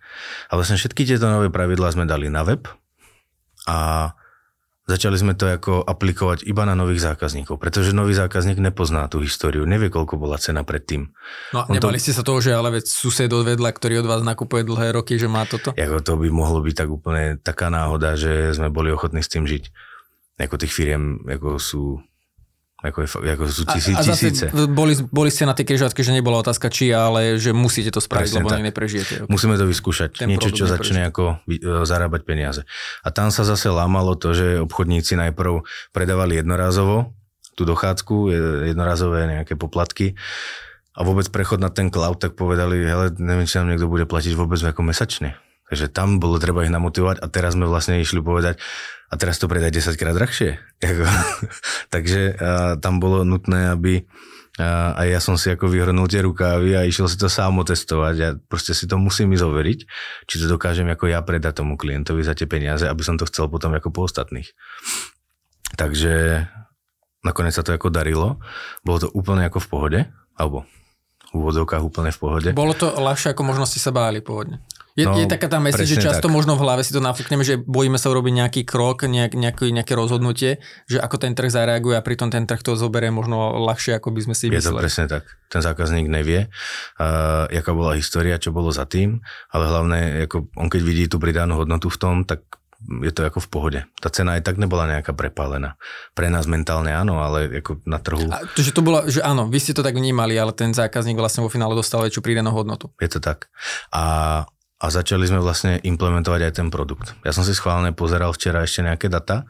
A 0.49 0.59
vlastne 0.59 0.77
všetky 0.77 1.09
tieto 1.09 1.25
nové 1.25 1.49
pravidlá 1.49 1.89
sme 1.89 2.05
dali 2.05 2.29
na 2.29 2.45
web 2.45 2.69
a 3.65 4.11
Začali 4.83 5.15
sme 5.15 5.31
to 5.31 5.47
ako 5.47 5.79
aplikovať 5.87 6.43
iba 6.43 6.67
na 6.67 6.75
nových 6.75 7.07
zákazníkov, 7.07 7.55
pretože 7.55 7.95
nový 7.95 8.11
zákazník 8.19 8.59
nepozná 8.59 9.07
tú 9.07 9.23
históriu, 9.23 9.63
nevie, 9.63 9.87
koľko 9.87 10.19
bola 10.19 10.35
cena 10.35 10.67
predtým. 10.67 11.07
No 11.55 11.63
a 11.63 11.71
nebali 11.71 11.95
to... 11.95 12.03
ste 12.03 12.11
sa 12.11 12.19
toho, 12.19 12.43
že 12.43 12.51
ale 12.51 12.67
veď 12.67 12.91
sused 12.91 13.31
odvedla, 13.31 13.71
ktorý 13.71 14.03
od 14.03 14.11
vás 14.11 14.27
nakupuje 14.27 14.67
dlhé 14.67 14.91
roky, 14.91 15.15
že 15.15 15.31
má 15.31 15.47
toto? 15.47 15.71
Jako 15.71 16.03
to 16.03 16.19
by 16.19 16.27
mohlo 16.27 16.59
byť 16.59 16.75
tak 16.75 16.89
úplne 16.91 17.39
taká 17.39 17.71
náhoda, 17.71 18.19
že 18.19 18.51
sme 18.51 18.67
boli 18.67 18.91
ochotní 18.91 19.23
s 19.23 19.31
tým 19.31 19.47
žiť. 19.47 19.71
Ako 20.43 20.59
tých 20.59 20.75
firiem, 20.75 21.23
ako 21.31 21.63
sú 21.63 22.03
ako, 22.83 22.99
je, 23.07 23.07
ako 23.31 23.43
sú 23.47 23.63
tisíc, 23.63 23.95
a, 23.95 24.03
a 24.03 24.07
tisíce. 24.11 24.45
Boli, 24.51 24.99
boli 25.07 25.31
ste 25.31 25.47
na 25.47 25.55
tej 25.55 25.71
križovatke, 25.71 26.03
že 26.03 26.11
nebola 26.11 26.43
otázka 26.43 26.67
či, 26.67 26.91
ale 26.91 27.39
že 27.39 27.55
musíte 27.55 27.95
to 27.95 28.03
spraviť, 28.03 28.27
Presne 28.27 28.39
lebo 28.43 28.51
tak. 28.51 28.59
neprežijete. 28.59 29.13
Okay. 29.23 29.31
Musíme 29.31 29.55
to 29.55 29.63
vyskúšať. 29.63 30.19
Ten 30.19 30.27
Niečo, 30.27 30.51
čo 30.51 30.67
začne 30.67 31.07
ako 31.07 31.39
e, 31.47 31.87
zarábať 31.87 32.21
peniaze. 32.27 32.61
A 33.01 33.09
tam 33.15 33.31
sa 33.31 33.47
zase 33.47 33.71
lámalo 33.71 34.19
to, 34.19 34.35
že 34.35 34.59
obchodníci 34.59 35.15
najprv 35.15 35.63
predávali 35.95 36.43
jednorazovo 36.43 37.15
tú 37.55 37.63
dochádzku, 37.63 38.33
jednorazové 38.67 39.29
nejaké 39.29 39.53
poplatky 39.55 40.17
a 40.93 41.01
vôbec 41.05 41.25
prechod 41.29 41.61
na 41.61 41.69
ten 41.69 41.89
cloud, 41.89 42.21
tak 42.21 42.37
povedali, 42.37 42.81
hele, 42.81 43.13
neviem, 43.17 43.45
či 43.45 43.61
nám 43.61 43.73
niekto 43.73 43.89
bude 43.89 44.05
platiť 44.05 44.33
vôbec 44.37 44.61
ako 44.61 44.81
mesačne. 44.85 45.37
Takže 45.71 45.89
tam 45.89 46.19
bolo 46.19 46.37
treba 46.37 46.65
ich 46.65 46.73
namotivovať 46.73 47.23
a 47.23 47.25
teraz 47.31 47.55
sme 47.55 47.65
vlastne 47.65 47.97
išli 48.01 48.19
povedať, 48.19 48.59
a 49.09 49.13
teraz 49.13 49.37
to 49.37 49.45
predaj 49.45 49.69
10 49.69 49.93
krát 49.93 50.17
drahšie. 50.17 50.57
Takže 51.93 52.21
a, 52.33 52.75
tam 52.81 52.97
bolo 52.97 53.21
nutné, 53.21 53.69
aby 53.69 54.09
a, 54.57 54.97
aj 54.97 55.07
ja 55.07 55.19
som 55.21 55.37
si 55.37 55.53
ako 55.53 55.69
vyhrnul 55.69 56.09
tie 56.09 56.25
rukávy 56.25 56.73
a 56.73 56.81
išiel 56.85 57.05
si 57.05 57.17
to 57.21 57.29
sám 57.29 57.61
otestovať 57.61 58.15
a 58.25 58.27
proste 58.37 58.73
si 58.73 58.89
to 58.89 58.97
musím 58.97 59.37
ísť 59.37 59.45
overiť, 59.45 59.79
či 60.25 60.35
to 60.41 60.45
dokážem 60.49 60.89
ako 60.89 61.13
ja 61.13 61.21
predať 61.21 61.61
tomu 61.61 61.77
klientovi 61.77 62.25
za 62.25 62.33
tie 62.33 62.49
peniaze, 62.49 62.89
aby 62.89 63.05
som 63.05 63.21
to 63.21 63.29
chcel 63.29 63.45
potom 63.49 63.77
ako 63.77 63.93
po 63.93 64.09
ostatných. 64.09 64.49
Takže 65.77 66.45
nakoniec 67.25 67.53
sa 67.53 67.65
to 67.65 67.73
ako 67.73 67.93
darilo. 67.93 68.41
Bolo 68.81 69.05
to 69.05 69.09
úplne 69.13 69.45
ako 69.45 69.61
v 69.61 69.67
pohode, 69.69 69.99
alebo 70.37 70.65
v 71.33 71.41
úvodzovkách 71.41 71.81
úplne 71.81 72.13
v 72.13 72.19
pohode. 72.21 72.49
Bolo 72.53 72.77
to 72.77 72.93
ľahšie, 72.93 73.33
ako 73.33 73.41
možno 73.41 73.65
ste 73.65 73.81
sa 73.81 73.89
báli 73.89 74.21
pôvodne? 74.21 74.61
Je, 74.93 75.09
no, 75.09 75.17
je 75.17 75.25
taká 75.25 75.49
tá 75.49 75.57
mesi, 75.57 75.89
že 75.89 75.97
často 75.97 76.29
tak. 76.29 76.35
možno 76.37 76.53
v 76.53 76.61
hlave 76.69 76.85
si 76.85 76.93
to 76.93 77.01
nafúkneme, 77.01 77.41
že 77.41 77.57
bojíme 77.57 77.97
sa 77.97 78.13
urobiť 78.13 78.33
nejaký 78.45 78.61
krok, 78.61 79.09
nejak, 79.09 79.33
nejaký, 79.33 79.73
nejaké 79.73 79.97
rozhodnutie, 79.97 80.61
že 80.85 81.01
ako 81.01 81.17
ten 81.17 81.33
trh 81.33 81.49
zareaguje 81.49 81.97
a 81.97 82.05
pritom 82.05 82.29
ten 82.29 82.45
trh 82.45 82.61
to 82.61 82.77
zoberie 82.77 83.09
možno 83.09 83.57
ľahšie, 83.57 83.97
ako 83.97 84.13
by 84.13 84.21
sme 84.21 84.35
si 84.37 84.53
mysleli. 84.53 84.61
Je 84.61 84.69
to 84.69 84.77
presne 84.77 85.05
tak. 85.09 85.25
Ten 85.49 85.65
zákazník 85.65 86.05
nevie, 86.05 86.45
uh, 87.01 87.49
jaká 87.49 87.73
bola 87.73 87.97
história, 87.97 88.37
čo 88.37 88.53
bolo 88.53 88.69
za 88.69 88.85
tým, 88.85 89.17
ale 89.49 89.63
hlavne, 89.65 89.99
ako 90.29 90.53
on 90.61 90.69
keď 90.69 90.81
vidí 90.85 91.05
tú 91.09 91.17
pridanú 91.17 91.65
hodnotu 91.65 91.89
v 91.89 91.97
tom, 91.97 92.15
tak 92.21 92.45
je 92.83 93.11
to 93.15 93.23
ako 93.23 93.39
v 93.39 93.49
pohode. 93.49 93.79
Tá 93.97 94.11
cena 94.11 94.35
aj 94.35 94.43
tak 94.43 94.59
nebola 94.59 94.85
nejaká 94.85 95.15
prepálená. 95.15 95.79
Pre 96.11 96.27
nás 96.27 96.45
mentálne 96.45 96.91
áno, 96.91 97.23
ale 97.23 97.63
ako 97.63 97.79
na 97.87 97.97
trhu. 97.97 98.27
A, 98.27 98.43
to, 98.51 98.59
že 98.59 98.75
to 98.75 98.83
bolo, 98.83 99.07
že 99.07 99.23
áno, 99.23 99.47
vy 99.47 99.57
ste 99.57 99.71
to 99.71 99.85
tak 99.85 99.95
vnímali, 99.95 100.35
ale 100.35 100.51
ten 100.51 100.75
zákazník 100.75 101.15
vlastne 101.15 101.41
vo 101.41 101.49
finále 101.49 101.73
dostal 101.73 102.03
väčšiu 102.03 102.19
prídenú 102.19 102.51
hodnotu. 102.51 102.91
Je 102.99 103.07
to 103.07 103.23
tak. 103.23 103.47
A, 103.95 104.43
a 104.79 104.85
začali 104.91 105.29
sme 105.29 105.39
vlastne 105.39 105.79
implementovať 105.79 106.41
aj 106.49 106.53
ten 106.59 106.67
produkt. 106.67 107.15
Ja 107.23 107.31
som 107.31 107.45
si 107.47 107.55
schválne 107.55 107.95
pozeral 107.95 108.35
včera 108.35 108.65
ešte 108.65 108.83
nejaké 108.83 109.07
data 109.07 109.47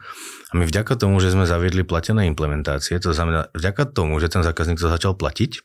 a 0.50 0.52
my 0.54 0.68
vďaka 0.68 0.94
tomu, 0.94 1.18
že 1.18 1.34
sme 1.34 1.48
zaviedli 1.48 1.82
platené 1.82 2.28
implementácie, 2.30 3.00
to 3.02 3.10
znamená 3.10 3.50
vďaka 3.56 3.90
tomu, 3.90 4.20
že 4.22 4.30
ten 4.30 4.46
zákazník 4.46 4.78
to 4.78 4.92
začal 4.92 5.18
platiť, 5.18 5.64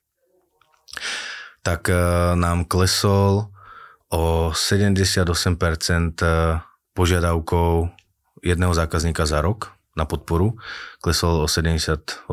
tak 1.62 1.92
uh, 1.92 2.34
nám 2.34 2.66
klesol 2.66 3.54
o 4.10 4.50
78% 4.50 5.06
požiadavkov 6.98 7.94
jedného 8.42 8.74
zákazníka 8.74 9.30
za 9.30 9.46
rok 9.46 9.78
na 9.94 10.08
podporu 10.08 10.56
klesol 11.04 11.44
o 11.44 11.48
78%. 11.48 12.26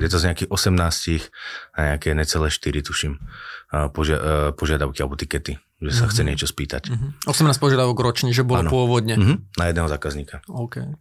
Je 0.00 0.10
to 0.10 0.18
z 0.18 0.24
nejakých 0.32 0.50
18 0.50 1.28
a 1.76 1.78
nejaké 1.92 2.16
necelé 2.16 2.48
4, 2.48 2.88
tuším, 2.88 3.20
požia- 3.92 4.52
požiadavky 4.56 5.04
alebo 5.04 5.20
tikety, 5.20 5.60
že 5.82 5.90
sa 5.90 6.06
mm-hmm. 6.06 6.10
chce 6.14 6.22
mhm. 6.22 6.28
niečo 6.30 6.46
spýtať. 6.46 6.82
Mm-hmm. 6.94 7.10
18 7.26 7.58
požiadavok 7.58 7.98
ročne, 7.98 8.30
že 8.30 8.46
bolo 8.46 8.62
ano. 8.62 8.70
pôvodne. 8.70 9.18
Mm-hmm. 9.18 9.58
Na 9.58 9.64
jedného 9.66 9.88
zákazníka. 9.90 10.46
Okay. 10.46 10.94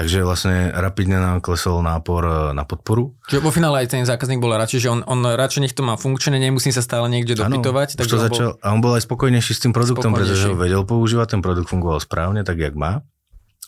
Takže 0.00 0.24
vlastne 0.24 0.72
rapidne 0.72 1.20
nám 1.20 1.42
klesol 1.42 1.82
nápor 1.84 2.22
e, 2.24 2.32
na 2.56 2.62
podporu. 2.64 3.18
Čiže 3.26 3.42
vo 3.42 3.52
finále 3.52 3.84
aj 3.84 3.92
ten 3.92 4.06
zákazník 4.06 4.40
bol 4.40 4.54
radšej, 4.54 4.86
že 4.86 4.88
on, 4.88 5.04
on 5.04 5.20
radšej 5.26 5.60
nech 5.66 5.74
to 5.76 5.84
má 5.84 5.98
funkčné, 5.98 6.40
nemusí 6.40 6.72
sa 6.72 6.80
stále 6.80 7.10
niekde 7.10 7.36
dopytovať. 7.36 7.98
Ano, 7.98 8.06
to 8.06 8.16
začal, 8.16 8.48
bol... 8.56 8.64
A 8.64 8.66
on 8.72 8.80
bol 8.80 8.94
aj 8.94 9.04
spokojnejší 9.04 9.52
s 9.52 9.60
tým 9.60 9.74
produktom, 9.74 10.14
pretože 10.14 10.46
ho 10.46 10.56
vedel 10.56 10.86
používať, 10.86 11.36
ten 11.36 11.42
produkt 11.44 11.68
fungoval 11.68 12.00
správne, 12.00 12.46
tak 12.46 12.62
jak 12.62 12.72
má. 12.78 13.04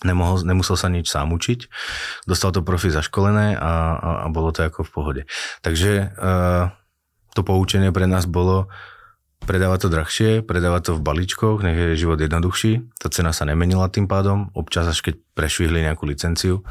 Nemohol, 0.08 0.42
nemusel 0.46 0.74
sa 0.78 0.88
nič 0.88 1.10
sám 1.10 1.30
učiť. 1.36 1.68
Dostal 2.26 2.50
to 2.54 2.64
profi 2.64 2.90
zaškolené 2.90 3.54
a, 3.54 3.72
a, 3.98 4.10
a 4.24 4.26
bolo 4.32 4.50
to 4.50 4.66
ako 4.66 4.82
v 4.82 4.90
pohode. 4.90 5.22
Takže 5.62 6.16
uh, 6.16 6.74
to 7.36 7.46
poučenie 7.46 7.94
pre 7.94 8.10
nás 8.10 8.26
bolo, 8.26 8.66
Predáva 9.42 9.74
to 9.74 9.90
drahšie, 9.90 10.46
predáva 10.46 10.78
to 10.78 10.94
v 10.94 11.02
balíčkoch, 11.02 11.66
nech 11.66 11.74
je 11.74 12.06
život 12.06 12.14
jednoduchší. 12.14 12.94
Tá 12.94 13.10
cena 13.10 13.34
sa 13.34 13.42
nemenila 13.42 13.90
tým 13.90 14.06
pádom, 14.06 14.54
občas 14.54 14.86
až 14.86 15.02
keď 15.02 15.18
prešvihli 15.34 15.82
nejakú 15.82 16.06
licenciu 16.06 16.62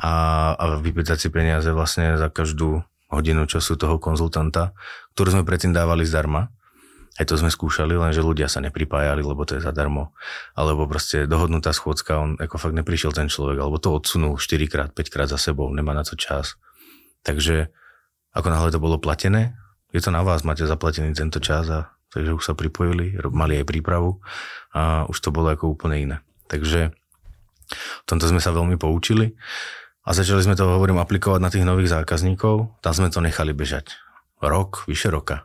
a, 0.00 0.56
a 0.56 0.64
vypýtať 0.80 1.20
si 1.20 1.28
peniaze 1.28 1.68
vlastne 1.68 2.16
za 2.16 2.32
každú 2.32 2.80
hodinu 3.12 3.44
času 3.44 3.76
toho 3.76 4.00
konzultanta, 4.00 4.72
ktorú 5.12 5.36
sme 5.36 5.44
predtým 5.44 5.76
dávali 5.76 6.08
zdarma. 6.08 6.48
Aj 7.18 7.26
to 7.28 7.36
sme 7.36 7.52
skúšali, 7.52 7.92
lenže 7.92 8.24
ľudia 8.24 8.48
sa 8.48 8.64
nepripájali, 8.64 9.20
lebo 9.20 9.44
to 9.44 9.58
je 9.58 9.66
zadarmo. 9.66 10.16
Alebo 10.56 10.88
proste 10.88 11.28
dohodnutá 11.28 11.76
schôdzka, 11.76 12.16
on 12.16 12.30
ako 12.40 12.56
fakt 12.56 12.78
neprišiel 12.78 13.12
ten 13.12 13.28
človek, 13.28 13.60
alebo 13.60 13.76
to 13.76 13.92
odsunul 13.92 14.40
4 14.40 14.64
krát, 14.70 14.90
5 14.96 15.12
krát 15.12 15.28
za 15.28 15.36
sebou, 15.36 15.68
nemá 15.74 15.92
na 15.92 16.08
to 16.08 16.16
čas. 16.16 16.56
Takže 17.26 17.68
ako 18.32 18.48
náhle 18.48 18.70
to 18.72 18.80
bolo 18.80 18.96
platené, 18.96 19.58
je 19.90 20.00
to 20.04 20.14
na 20.14 20.22
vás, 20.22 20.44
máte 20.44 20.62
zaplatený 20.68 21.16
tento 21.16 21.40
čas 21.40 21.66
a 21.72 21.97
takže 22.12 22.36
už 22.36 22.44
sa 22.44 22.54
pripojili, 22.56 23.20
mali 23.32 23.60
aj 23.60 23.68
prípravu 23.68 24.20
a 24.72 25.04
už 25.08 25.18
to 25.20 25.28
bolo 25.32 25.52
ako 25.52 25.76
úplne 25.76 25.96
iné. 25.98 26.16
Takže 26.48 26.92
v 27.68 28.04
tomto 28.08 28.26
sme 28.28 28.40
sa 28.40 28.52
veľmi 28.52 28.80
poučili 28.80 29.36
a 30.08 30.16
začali 30.16 30.40
sme 30.40 30.56
to, 30.56 30.64
hovorím, 30.64 31.00
aplikovať 31.04 31.40
na 31.40 31.52
tých 31.52 31.68
nových 31.68 31.92
zákazníkov. 31.92 32.80
Tam 32.80 32.92
sme 32.96 33.12
to 33.12 33.20
nechali 33.20 33.52
bežať. 33.52 34.00
Rok, 34.40 34.88
vyše 34.88 35.12
roka. 35.12 35.44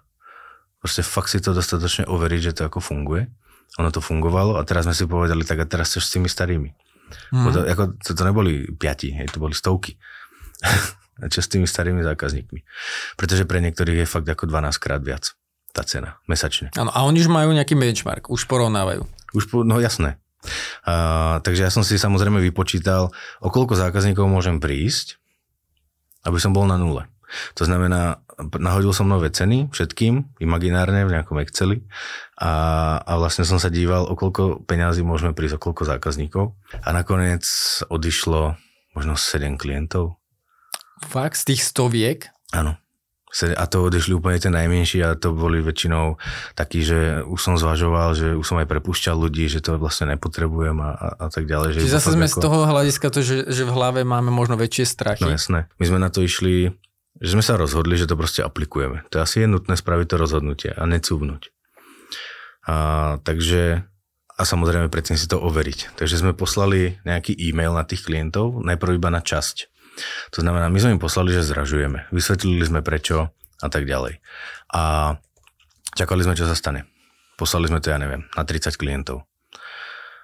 Proste 0.79 1.03
fakt 1.03 1.31
si 1.31 1.43
to 1.43 1.51
dostatočne 1.51 2.07
overiť, 2.07 2.41
že 2.51 2.55
to 2.55 2.61
ako 2.71 2.79
funguje. 2.79 3.27
Ono 3.81 3.89
to 3.91 3.99
fungovalo 3.99 4.55
a 4.55 4.61
teraz 4.63 4.87
sme 4.87 4.95
si 4.95 5.03
povedali, 5.03 5.43
tak 5.43 5.63
a 5.63 5.65
teraz 5.67 5.91
chceš 5.91 6.07
s 6.07 6.13
tými 6.15 6.29
starými. 6.31 6.69
Mm. 7.35 7.43
To, 7.51 7.59
ako, 7.67 7.83
to, 7.99 8.09
to 8.15 8.23
neboli 8.23 8.69
piati, 8.71 9.11
hej, 9.11 9.27
to 9.33 9.41
boli 9.41 9.51
stovky. 9.51 9.99
čo 11.33 11.39
s 11.45 11.51
tými 11.51 11.69
starými 11.69 12.01
zákazníkmi. 12.01 12.59
Pretože 13.19 13.45
pre 13.45 13.61
niektorých 13.61 14.05
je 14.05 14.07
fakt 14.09 14.25
ako 14.25 14.49
12 14.49 14.81
krát 14.81 15.01
viac 15.03 15.37
tá 15.73 15.81
cena 15.81 16.21
mesačne. 16.29 16.69
Áno, 16.77 16.93
a 16.93 17.01
oni 17.03 17.25
už 17.25 17.33
majú 17.33 17.49
nejaký 17.51 17.73
benchmark, 17.73 18.29
už 18.29 18.45
porovnávajú. 18.45 19.03
Už, 19.33 19.49
po, 19.49 19.65
no 19.65 19.81
jasné. 19.81 20.21
Uh, 20.85 21.41
takže 21.41 21.65
ja 21.65 21.71
som 21.73 21.81
si 21.81 21.97
samozrejme 21.97 22.37
vypočítal, 22.37 23.09
o 23.41 23.49
koľko 23.49 23.73
zákazníkov 23.73 24.29
môžem 24.29 24.61
prísť, 24.61 25.17
aby 26.29 26.37
som 26.37 26.53
bol 26.53 26.69
na 26.69 26.77
nule. 26.77 27.09
To 27.57 27.65
znamená, 27.65 28.21
nahodil 28.61 28.93
som 28.93 29.09
nové 29.09 29.33
ceny 29.33 29.73
všetkým, 29.73 30.37
imaginárne 30.37 31.01
v 31.09 31.17
nejakom 31.17 31.41
Exceli 31.41 31.81
a, 32.37 32.53
a 33.01 33.11
vlastne 33.17 33.41
som 33.41 33.57
sa 33.57 33.73
díval, 33.73 34.05
o 34.05 34.13
koľko 34.13 34.61
peňazí 34.69 35.01
môžeme 35.01 35.33
prísť, 35.33 35.57
o 35.57 35.63
koľko 35.63 35.89
zákazníkov. 35.89 36.53
A 36.85 36.93
nakoniec 36.93 37.41
odišlo 37.89 38.53
možno 38.93 39.17
7 39.17 39.57
klientov. 39.57 40.21
Fakt? 41.01 41.41
Z 41.41 41.57
tých 41.57 41.65
stoviek? 41.65 42.29
Áno 42.53 42.77
a 43.33 43.65
to 43.65 43.89
odešli 43.89 44.13
úplne 44.13 44.37
tie 44.37 44.53
najmenší 44.53 45.01
a 45.01 45.17
to 45.17 45.33
boli 45.33 45.57
väčšinou 45.65 46.21
takí, 46.53 46.85
že 46.85 47.25
už 47.25 47.39
som 47.41 47.57
zvažoval, 47.57 48.13
že 48.13 48.37
už 48.37 48.45
som 48.45 48.61
aj 48.61 48.69
prepušťal 48.69 49.17
ľudí, 49.17 49.49
že 49.49 49.65
to 49.65 49.81
vlastne 49.81 50.13
nepotrebujem 50.13 50.77
a, 50.77 50.91
a, 50.93 51.07
a 51.17 51.27
tak 51.33 51.49
ďalej. 51.49 51.81
Čiže 51.81 51.97
zase 51.97 52.13
sme 52.13 52.29
ako... 52.29 52.37
z 52.37 52.43
toho 52.45 52.59
hľadiska 52.69 53.07
to, 53.09 53.19
že, 53.25 53.37
že 53.49 53.63
v 53.65 53.71
hlave 53.73 54.05
máme 54.05 54.29
možno 54.29 54.53
väčšie 54.53 54.85
strachy. 54.85 55.25
No 55.25 55.33
jasné. 55.33 55.65
My 55.81 55.85
sme 55.89 55.97
na 55.97 56.13
to 56.13 56.21
išli, 56.21 56.77
že 57.17 57.29
sme 57.33 57.41
sa 57.41 57.57
rozhodli, 57.57 57.97
že 57.97 58.05
to 58.05 58.13
proste 58.13 58.45
aplikujeme. 58.45 59.01
To 59.09 59.17
asi 59.17 59.41
je 59.43 59.47
nutné 59.49 59.73
spraviť 59.73 60.07
to 60.13 60.15
rozhodnutie 60.21 60.69
a 60.69 60.85
necúvnuť. 60.85 61.49
A, 62.69 62.75
takže 63.25 63.81
a 64.33 64.41
samozrejme 64.45 64.93
predtým 64.93 65.17
si 65.17 65.25
to 65.25 65.41
overiť. 65.41 65.97
Takže 65.97 66.21
sme 66.21 66.37
poslali 66.37 67.01
nejaký 67.05 67.33
e-mail 67.37 67.73
na 67.73 67.85
tých 67.85 68.05
klientov, 68.05 68.61
najprv 68.61 68.97
iba 69.01 69.09
na 69.13 69.21
časť 69.21 69.72
to 70.33 70.41
znamená, 70.41 70.69
my 70.69 70.79
sme 70.79 70.95
im 70.97 71.01
poslali, 71.01 71.33
že 71.33 71.45
zražujeme. 71.45 72.09
Vysvetlili 72.09 72.63
sme 72.65 72.81
prečo 72.81 73.29
a 73.61 73.67
tak 73.69 73.85
ďalej. 73.85 74.19
A 74.73 75.15
čakali 75.93 76.25
sme, 76.25 76.37
čo 76.37 76.49
sa 76.49 76.57
stane. 76.57 76.89
Poslali 77.37 77.69
sme 77.69 77.81
to, 77.81 77.93
ja 77.93 77.97
neviem, 78.01 78.25
na 78.33 78.43
30 78.45 78.75
klientov. 78.77 79.25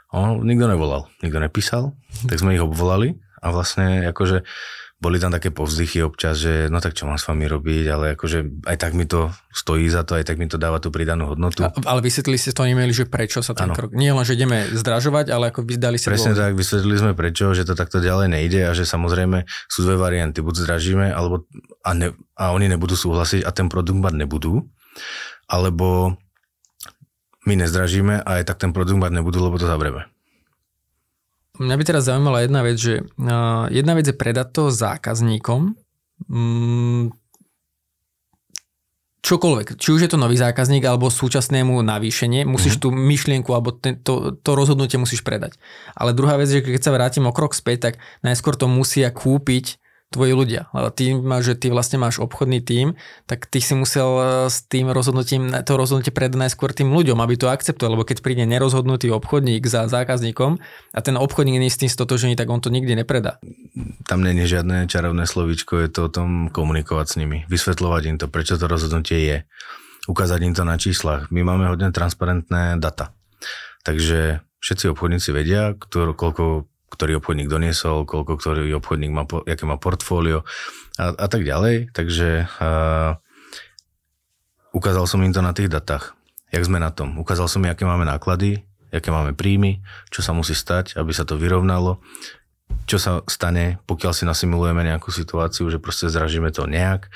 O, 0.09 0.41
nikto 0.41 0.65
nevolal, 0.65 1.05
nikto 1.21 1.37
nepísal, 1.37 1.93
tak 2.25 2.41
sme 2.41 2.57
ich 2.57 2.65
obvolali 2.65 3.21
a 3.39 3.53
vlastne 3.53 4.09
akože 4.09 4.41
boli 4.99 5.15
tam 5.15 5.31
také 5.31 5.47
povzdychy 5.47 6.03
občas, 6.03 6.43
že 6.43 6.67
no 6.67 6.83
tak 6.83 6.91
čo 6.91 7.07
mám 7.07 7.15
s 7.15 7.23
vami 7.23 7.47
robiť, 7.47 7.85
ale 7.87 8.05
akože 8.19 8.67
aj 8.67 8.75
tak 8.75 8.91
mi 8.91 9.07
to 9.07 9.31
stojí 9.47 9.87
za 9.87 10.03
to, 10.03 10.19
aj 10.19 10.27
tak 10.27 10.35
mi 10.35 10.43
to 10.51 10.59
dáva 10.59 10.83
tú 10.83 10.91
pridanú 10.91 11.31
hodnotu. 11.31 11.63
A, 11.63 11.71
ale 11.87 12.03
vysvetlili 12.03 12.35
ste 12.35 12.51
to 12.51 12.67
e 12.67 12.75
že 12.91 13.07
prečo 13.07 13.39
sa 13.39 13.55
ten 13.55 13.71
ano. 13.71 13.79
krok, 13.79 13.95
nie 13.95 14.11
len, 14.11 14.27
že 14.27 14.35
ideme 14.35 14.67
zdražovať, 14.75 15.31
ale 15.31 15.55
ako 15.55 15.63
vydali 15.63 15.95
si 15.95 16.11
Presne 16.11 16.35
dôvod. 16.35 16.43
tak, 16.43 16.51
vysvetlili 16.59 16.97
sme 16.99 17.11
prečo, 17.15 17.55
že 17.55 17.63
to 17.63 17.79
takto 17.79 18.03
ďalej 18.03 18.27
nejde 18.27 18.67
a 18.67 18.75
že 18.75 18.83
samozrejme 18.83 19.47
sú 19.71 19.87
dve 19.87 19.95
varianty, 19.95 20.43
buď 20.43 20.67
zdražíme, 20.67 21.07
alebo 21.15 21.47
a, 21.87 21.91
ne, 21.95 22.11
a 22.35 22.51
oni 22.51 22.67
nebudú 22.67 22.99
súhlasiť 22.99 23.47
a 23.47 23.55
ten 23.55 23.71
produkt 23.71 24.03
mať 24.03 24.19
nebudú, 24.19 24.67
alebo 25.47 26.19
my 27.47 27.55
nezdražíme 27.55 28.19
a 28.19 28.43
aj 28.43 28.51
tak 28.51 28.67
ten 28.67 28.75
produkt 28.75 28.99
mať 28.99 29.15
nebudú, 29.15 29.39
lebo 29.39 29.55
to 29.55 29.63
zavreme. 29.63 30.11
Mňa 31.59 31.75
by 31.75 31.83
teraz 31.83 32.07
zaujímala 32.07 32.47
jedna 32.47 32.63
vec, 32.63 32.79
že 32.79 33.03
uh, 33.03 33.67
jedna 33.67 33.93
vec 33.99 34.07
je 34.07 34.15
predať 34.15 34.47
to 34.55 34.63
zákazníkom, 34.71 35.75
mm, 36.31 37.11
čokoľvek, 39.19 39.75
či 39.75 39.89
už 39.91 40.01
je 40.07 40.11
to 40.15 40.17
nový 40.17 40.39
zákazník 40.39 40.87
alebo 40.87 41.11
súčasnému 41.11 41.75
navýšenie, 41.83 42.47
musíš 42.47 42.79
mm-hmm. 42.79 42.95
tú 42.95 43.05
myšlienku 43.11 43.49
alebo 43.51 43.75
ten, 43.75 43.99
to, 43.99 44.39
to 44.39 44.51
rozhodnutie 44.55 44.95
musíš 44.95 45.19
predať. 45.19 45.59
Ale 45.99 46.15
druhá 46.15 46.39
vec, 46.39 46.47
že 46.47 46.63
keď 46.63 46.81
sa 46.81 46.95
vrátim 46.95 47.27
o 47.27 47.35
krok 47.35 47.51
späť, 47.51 47.91
tak 47.91 47.93
najskôr 48.23 48.55
to 48.55 48.71
musia 48.71 49.11
kúpiť 49.11 49.77
tvoji 50.09 50.33
ľudia. 50.33 50.65
Ty 50.73 51.03
máš, 51.21 51.53
že 51.53 51.55
ty 51.55 51.67
vlastne 51.69 52.01
máš 52.01 52.17
obchodný 52.17 52.65
tím, 52.65 52.97
tak 53.29 53.45
ty 53.45 53.61
si 53.61 53.77
musel 53.77 54.09
e, 54.17 54.23
s 54.49 54.65
tým 54.65 54.89
rozhodnutím, 54.89 55.53
to 55.61 55.77
rozhodnutie 55.77 56.09
predať 56.09 56.49
najskôr 56.49 56.73
tým 56.73 56.89
ľuďom, 56.89 57.21
aby 57.21 57.37
to 57.37 57.45
akceptovali, 57.45 57.93
lebo 57.93 58.09
keď 58.09 58.25
príde 58.25 58.49
nerozhodnutý 58.49 59.13
obchodník 59.13 59.69
za 59.69 59.85
zákazníkom 59.85 60.57
a 60.97 60.99
ten 61.05 61.13
obchodník 61.13 61.61
nie 61.61 61.69
je 61.69 61.75
s 61.77 61.81
tým 61.85 61.91
stotožený, 61.93 62.33
tak 62.33 62.49
on 62.49 62.57
to 62.57 62.73
nikdy 62.73 62.97
nepredá. 62.97 63.37
Tam 64.09 64.25
nie 64.25 64.33
je 64.33 64.57
žiadne 64.57 64.89
čarovné 64.89 65.29
slovíčko, 65.29 65.77
je 65.77 65.89
to 65.93 66.09
o 66.09 66.13
tom 66.13 66.49
komunikovať 66.49 67.05
s 67.05 67.15
nimi, 67.21 67.37
vysvetľovať 67.45 68.01
im 68.09 68.17
to, 68.17 68.25
prečo 68.25 68.57
to 68.57 68.65
rozhodnutie 68.65 69.17
je, 69.21 69.37
ukázať 70.09 70.39
im 70.41 70.53
to 70.57 70.65
na 70.65 70.81
číslach. 70.81 71.29
My 71.29 71.45
máme 71.45 71.69
hodne 71.69 71.93
transparentné 71.93 72.81
data. 72.81 73.13
Takže 73.85 74.41
všetci 74.57 74.85
obchodníci 74.89 75.29
vedia, 75.31 75.77
ktor, 75.77 76.17
koľko 76.17 76.68
ktorý 76.89 77.21
obchodník 77.21 77.47
doniesol, 77.47 78.03
koľko 78.03 78.35
ktorý 78.41 78.73
obchodník 78.81 79.13
má, 79.13 79.23
aké 79.25 79.63
má 79.63 79.77
portfólio 79.77 80.43
a, 80.97 81.13
a 81.13 81.27
tak 81.29 81.45
ďalej. 81.45 81.93
Takže 81.93 82.49
uh, 82.59 83.15
ukázal 84.73 85.05
som 85.05 85.23
im 85.23 85.33
to 85.33 85.45
na 85.45 85.53
tých 85.53 85.69
datách, 85.69 86.17
jak 86.49 86.65
sme 86.65 86.81
na 86.81 86.89
tom. 86.89 87.17
Ukázal 87.21 87.47
som 87.47 87.63
im, 87.63 87.71
aké 87.71 87.85
máme 87.85 88.03
náklady, 88.05 88.65
aké 88.89 89.13
máme 89.13 89.37
príjmy, 89.37 89.85
čo 90.09 90.25
sa 90.25 90.33
musí 90.33 90.57
stať, 90.57 90.97
aby 90.97 91.13
sa 91.13 91.23
to 91.23 91.37
vyrovnalo, 91.37 92.01
čo 92.89 92.97
sa 92.97 93.21
stane, 93.29 93.77
pokiaľ 93.85 94.11
si 94.13 94.25
nasimulujeme 94.25 94.81
nejakú 94.81 95.13
situáciu, 95.13 95.69
že 95.69 95.81
proste 95.81 96.09
zražíme 96.09 96.49
to 96.49 96.65
nejak 96.65 97.09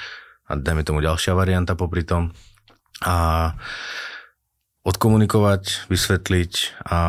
a 0.50 0.58
dajme 0.58 0.86
tomu 0.86 1.02
ďalšia 1.02 1.34
varianta 1.34 1.74
popri 1.74 2.06
tom. 2.06 2.34
A 3.02 3.58
odkomunikovať, 4.84 5.88
vysvetliť 5.88 6.84
a 6.92 7.00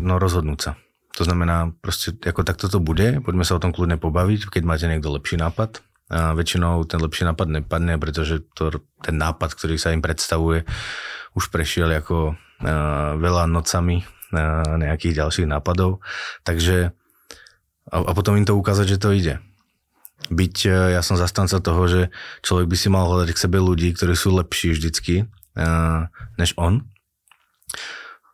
no, 0.00 0.14
rozhodnúť 0.16 0.60
sa. 0.60 0.72
To 1.16 1.22
znamená, 1.24 1.72
proste 1.80 2.12
ako 2.12 2.44
takto 2.44 2.68
to 2.68 2.76
bude, 2.76 3.24
poďme 3.24 3.44
sa 3.48 3.56
o 3.56 3.62
tom 3.62 3.72
kľudne 3.72 3.96
pobaviť, 3.96 4.52
keď 4.52 4.62
máte 4.68 4.84
niekto 4.84 5.08
lepší 5.08 5.40
nápad. 5.40 5.80
A 6.06 6.36
väčšinou 6.36 6.86
ten 6.86 7.02
lepší 7.02 7.26
nápad 7.26 7.50
nepadne, 7.50 7.98
pretože 7.98 8.44
to, 8.54 8.70
ten 9.02 9.16
nápad, 9.18 9.56
ktorý 9.56 9.74
sa 9.80 9.90
im 9.90 10.04
predstavuje, 10.04 10.62
už 11.34 11.50
prešiel 11.50 11.90
ako 11.98 12.36
uh, 12.36 13.18
veľa 13.18 13.48
nocami 13.50 14.04
uh, 14.04 14.76
nejakých 14.78 15.24
ďalších 15.24 15.48
nápadov. 15.50 16.04
Takže 16.46 16.94
a, 17.90 17.96
a 17.96 18.12
potom 18.14 18.38
im 18.38 18.46
to 18.46 18.54
ukázať, 18.54 18.86
že 18.86 19.02
to 19.02 19.10
ide. 19.10 19.34
Byť, 20.30 20.56
uh, 20.68 20.94
ja 20.94 21.02
som 21.02 21.18
zastanca 21.18 21.58
toho, 21.58 21.82
že 21.90 22.02
človek 22.44 22.70
by 22.70 22.76
si 22.78 22.88
mal 22.92 23.08
hľadať 23.08 23.34
k 23.34 23.42
sebe 23.42 23.58
ľudí, 23.58 23.90
ktorí 23.96 24.14
sú 24.14 24.36
lepší 24.36 24.78
vždycky 24.78 25.26
uh, 25.56 26.06
než 26.36 26.54
on 26.60 26.86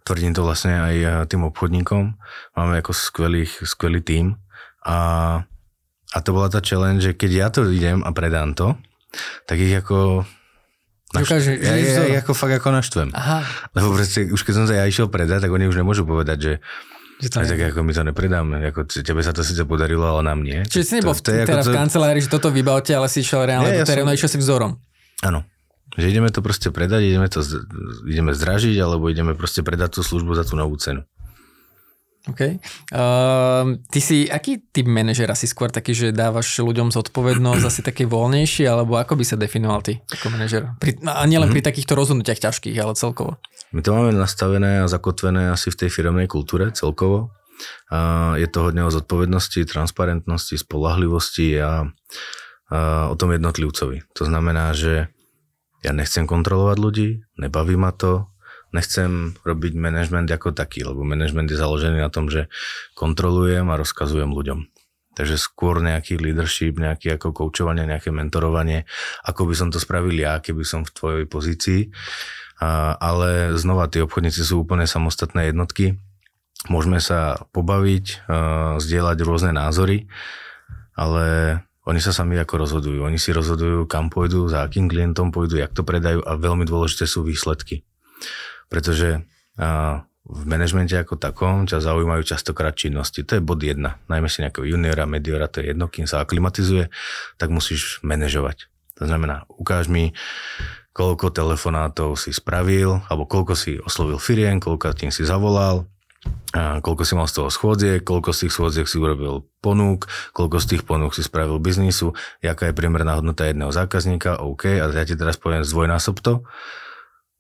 Tvrdím 0.03 0.35
to 0.35 0.43
vlastne 0.43 0.75
aj 0.75 0.95
eh, 0.99 1.11
tým 1.31 1.47
obchodníkom. 1.49 2.05
Máme 2.59 2.75
ako 2.83 2.93
skvelých, 2.95 3.63
skvelý 3.67 4.03
tím. 4.03 4.27
A, 4.83 4.99
a 6.11 6.19
to 6.19 6.35
bola 6.35 6.51
tá 6.51 6.59
challenge, 6.59 7.07
že 7.07 7.13
keď 7.15 7.31
ja 7.31 7.47
to 7.51 7.67
idem 7.71 8.03
a 8.03 8.11
predám 8.11 8.55
to, 8.59 8.75
tak 9.47 9.63
ich 9.63 9.73
ako 9.73 10.27
Dokáže, 11.13 11.61
ja, 11.61 11.77
ja, 11.77 12.09
ja, 12.09 12.25
ako 12.25 12.33
fakt 12.33 12.57
ako 12.57 12.73
naštvem. 12.73 13.13
Aha. 13.13 13.45
Lebo 13.77 13.93
proste, 13.93 14.33
už 14.33 14.49
keď 14.49 14.55
som 14.57 14.65
sa 14.65 14.81
ja 14.81 14.89
išiel 14.89 15.13
predať, 15.13 15.45
tak 15.45 15.53
oni 15.53 15.69
už 15.69 15.77
nemôžu 15.77 16.09
povedať, 16.09 16.39
že 16.41 16.55
že 17.23 17.31
to 17.31 17.39
tak 17.39 17.55
ako 17.55 17.87
my 17.87 17.95
to 17.95 18.03
nepredáme, 18.03 18.57
ako 18.67 18.83
tebe 18.83 19.23
sa 19.23 19.31
to 19.31 19.47
síce 19.47 19.63
podarilo, 19.63 20.03
ale 20.03 20.27
nám 20.27 20.43
nie. 20.43 20.59
Čiže 20.67 20.83
si 20.83 20.93
nebol 20.99 21.15
to, 21.15 21.31
to 21.31 21.47
teraz 21.47 21.71
to... 21.71 21.71
v 21.71 21.79
kancelárii, 21.79 22.19
že 22.19 22.27
toto 22.27 22.51
vybavte, 22.51 22.91
ale 22.99 23.07
si 23.07 23.23
išiel 23.23 23.47
reálne 23.47 23.71
nie, 23.71 23.79
ja 23.79 23.87
terénu, 23.87 24.11
som... 24.11 24.19
išiel 24.19 24.31
si 24.35 24.39
vzorom. 24.43 24.75
Áno, 25.23 25.47
že 25.97 26.07
ideme 26.09 26.33
to 26.33 26.41
proste 26.41 26.73
predať, 26.73 27.05
ideme 27.05 27.29
to 27.29 27.45
ideme 28.09 28.33
zdražiť, 28.33 28.77
alebo 28.81 29.13
ideme 29.13 29.37
proste 29.37 29.61
predať 29.61 29.99
tú 29.99 30.01
službu 30.01 30.33
za 30.33 30.45
tú 30.49 30.57
novú 30.57 30.77
cenu. 30.81 31.05
OK. 32.23 32.63
Uh, 32.95 33.83
ty 33.91 33.99
si, 33.99 34.31
aký 34.31 34.63
typ 34.71 34.87
manažera 34.87 35.35
si 35.35 35.51
skôr 35.51 35.75
taký, 35.75 35.91
že 35.91 36.15
dávaš 36.15 36.55
ľuďom 36.63 36.95
zodpovednosť, 36.95 37.63
asi 37.67 37.81
taký 37.83 38.07
voľnejší, 38.07 38.63
alebo 38.63 38.95
ako 38.95 39.19
by 39.19 39.25
sa 39.27 39.35
definoval 39.35 39.83
ty 39.83 39.99
ako 40.07 40.31
manažer? 40.31 40.71
Pri, 40.79 41.03
no, 41.03 41.11
a 41.11 41.27
nielen 41.27 41.51
mm-hmm. 41.51 41.59
pri 41.59 41.67
takýchto 41.67 41.99
rozhodnutiach 41.99 42.39
ťažkých, 42.39 42.79
ale 42.79 42.95
celkovo. 42.95 43.43
My 43.75 43.83
to 43.83 43.91
máme 43.91 44.15
nastavené 44.15 44.87
a 44.87 44.87
zakotvené 44.87 45.51
asi 45.51 45.75
v 45.75 45.83
tej 45.83 45.91
firmnej 45.91 46.31
kultúre 46.31 46.71
celkovo. 46.71 47.35
Uh, 47.91 48.39
je 48.39 48.47
to 48.47 48.71
hodne 48.71 48.87
o 48.87 48.95
zodpovednosti, 48.95 49.67
transparentnosti, 49.67 50.55
spolahlivosti 50.55 51.59
a, 51.59 51.91
uh, 51.91 53.11
o 53.11 53.15
tom 53.19 53.35
jednotlivcovi. 53.35 54.07
To 54.15 54.23
znamená, 54.31 54.79
že 54.79 55.11
ja 55.83 55.91
nechcem 55.91 56.25
kontrolovať 56.31 56.77
ľudí, 56.79 57.09
nebaví 57.39 57.75
ma 57.75 57.91
to, 57.91 58.33
nechcem 58.73 59.37
robiť 59.45 59.77
management 59.77 60.33
ako 60.33 60.57
taký, 60.57 60.83
lebo 60.83 61.05
management 61.05 61.53
je 61.53 61.61
založený 61.61 62.01
na 62.01 62.09
tom, 62.09 62.33
že 62.33 62.49
kontrolujem 62.97 63.69
a 63.69 63.79
rozkazujem 63.79 64.33
ľuďom. 64.33 64.73
Takže 65.13 65.37
skôr 65.37 65.85
nejaký 65.85 66.17
leadership, 66.17 66.81
nejaké 66.81 67.21
ako 67.21 67.37
koučovanie, 67.37 67.85
nejaké 67.85 68.09
mentorovanie, 68.09 68.89
ako 69.29 69.45
by 69.45 69.55
som 69.55 69.69
to 69.69 69.77
spravil 69.77 70.17
ja, 70.17 70.41
keby 70.41 70.65
som 70.65 70.89
v 70.89 70.95
tvojej 70.97 71.25
pozícii. 71.29 71.81
A, 72.65 72.97
ale 72.97 73.53
znova, 73.61 73.93
tí 73.93 74.01
obchodníci 74.01 74.41
sú 74.41 74.65
úplne 74.65 74.89
samostatné 74.89 75.53
jednotky. 75.53 76.01
Môžeme 76.73 76.97
sa 77.03 77.45
pobaviť, 77.53 78.25
uh, 78.25 78.81
zdieľať 78.81 79.19
rôzne 79.27 79.53
názory, 79.53 80.09
ale 80.97 81.59
oni 81.83 81.99
sa 81.99 82.15
sami 82.15 82.39
ako 82.39 82.63
rozhodujú. 82.63 83.03
Oni 83.03 83.19
si 83.19 83.35
rozhodujú, 83.35 83.91
kam 83.91 84.07
pôjdu, 84.07 84.47
za 84.47 84.63
akým 84.63 84.87
klientom 84.87 85.35
pôjdu, 85.35 85.59
jak 85.59 85.75
to 85.75 85.83
predajú 85.83 86.23
a 86.23 86.39
veľmi 86.39 86.63
dôležité 86.63 87.11
sú 87.11 87.27
výsledky. 87.27 87.83
Pretože 88.71 89.27
a, 89.59 90.07
v 90.23 90.43
manažmente 90.47 90.95
ako 90.95 91.19
takom 91.19 91.67
ťa 91.67 91.83
zaujímajú 91.83 92.23
častokrát 92.23 92.79
činnosti. 92.79 93.27
To 93.27 93.37
je 93.39 93.43
bod 93.43 93.59
jedna. 93.59 93.99
Najmä 94.07 94.31
si 94.31 94.47
nejakého 94.47 94.63
juniora, 94.63 95.11
mediora, 95.11 95.51
to 95.51 95.59
je 95.59 95.75
jedno, 95.75 95.91
kým 95.91 96.07
sa 96.07 96.23
aklimatizuje, 96.23 96.87
tak 97.43 97.51
musíš 97.51 97.99
manažovať. 98.07 98.71
To 99.03 99.11
znamená, 99.11 99.51
ukáž 99.51 99.91
mi, 99.91 100.15
koľko 100.95 101.35
telefonátov 101.35 102.15
si 102.21 102.31
spravil, 102.31 103.03
alebo 103.11 103.27
koľko 103.27 103.59
si 103.59 103.81
oslovil 103.83 104.23
firien, 104.23 104.63
koľko 104.63 104.95
tým 104.95 105.11
si 105.11 105.27
zavolal, 105.27 105.89
a 106.53 106.85
koľko 106.85 107.03
si 107.09 107.17
mal 107.17 107.27
z 107.27 107.41
toho 107.41 107.49
schôdzie, 107.49 108.05
koľko 108.05 108.37
z 108.37 108.47
tých 108.47 108.53
schôdziek 108.55 108.87
si 108.87 109.01
urobil 109.01 109.49
ponúk, 109.65 110.07
koľko 110.37 110.61
z 110.61 110.67
tých 110.77 110.83
ponúk 110.85 111.17
si 111.17 111.25
spravil 111.25 111.57
biznisu, 111.57 112.13
jaká 112.45 112.69
je 112.69 112.77
priemerná 112.77 113.17
hodnota 113.17 113.49
jedného 113.49 113.73
zákazníka, 113.73 114.45
OK, 114.45 114.69
a 114.79 114.87
ja 114.93 115.05
ti 115.09 115.17
teraz 115.17 115.41
poviem 115.41 115.65
zdvojnásob 115.65 116.21
to, 116.21 116.45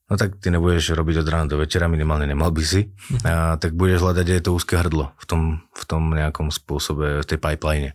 no 0.08 0.14
tak 0.16 0.40
ty 0.40 0.48
nebudeš 0.48 0.96
robiť 0.96 1.22
od 1.22 1.28
rána 1.28 1.46
do 1.52 1.60
večera, 1.60 1.92
minimálne 1.92 2.24
nemal 2.24 2.50
by 2.50 2.64
si, 2.64 2.88
a, 3.22 3.60
tak 3.60 3.76
budeš 3.76 4.00
hľadať 4.00 4.26
aj 4.32 4.42
to 4.48 4.50
úzke 4.56 4.74
hrdlo 4.80 5.12
v 5.20 5.24
tom, 5.28 5.42
v 5.76 5.84
tom 5.84 6.02
nejakom 6.16 6.48
spôsobe, 6.48 7.20
v 7.20 7.28
tej 7.28 7.36
pipeline. 7.36 7.92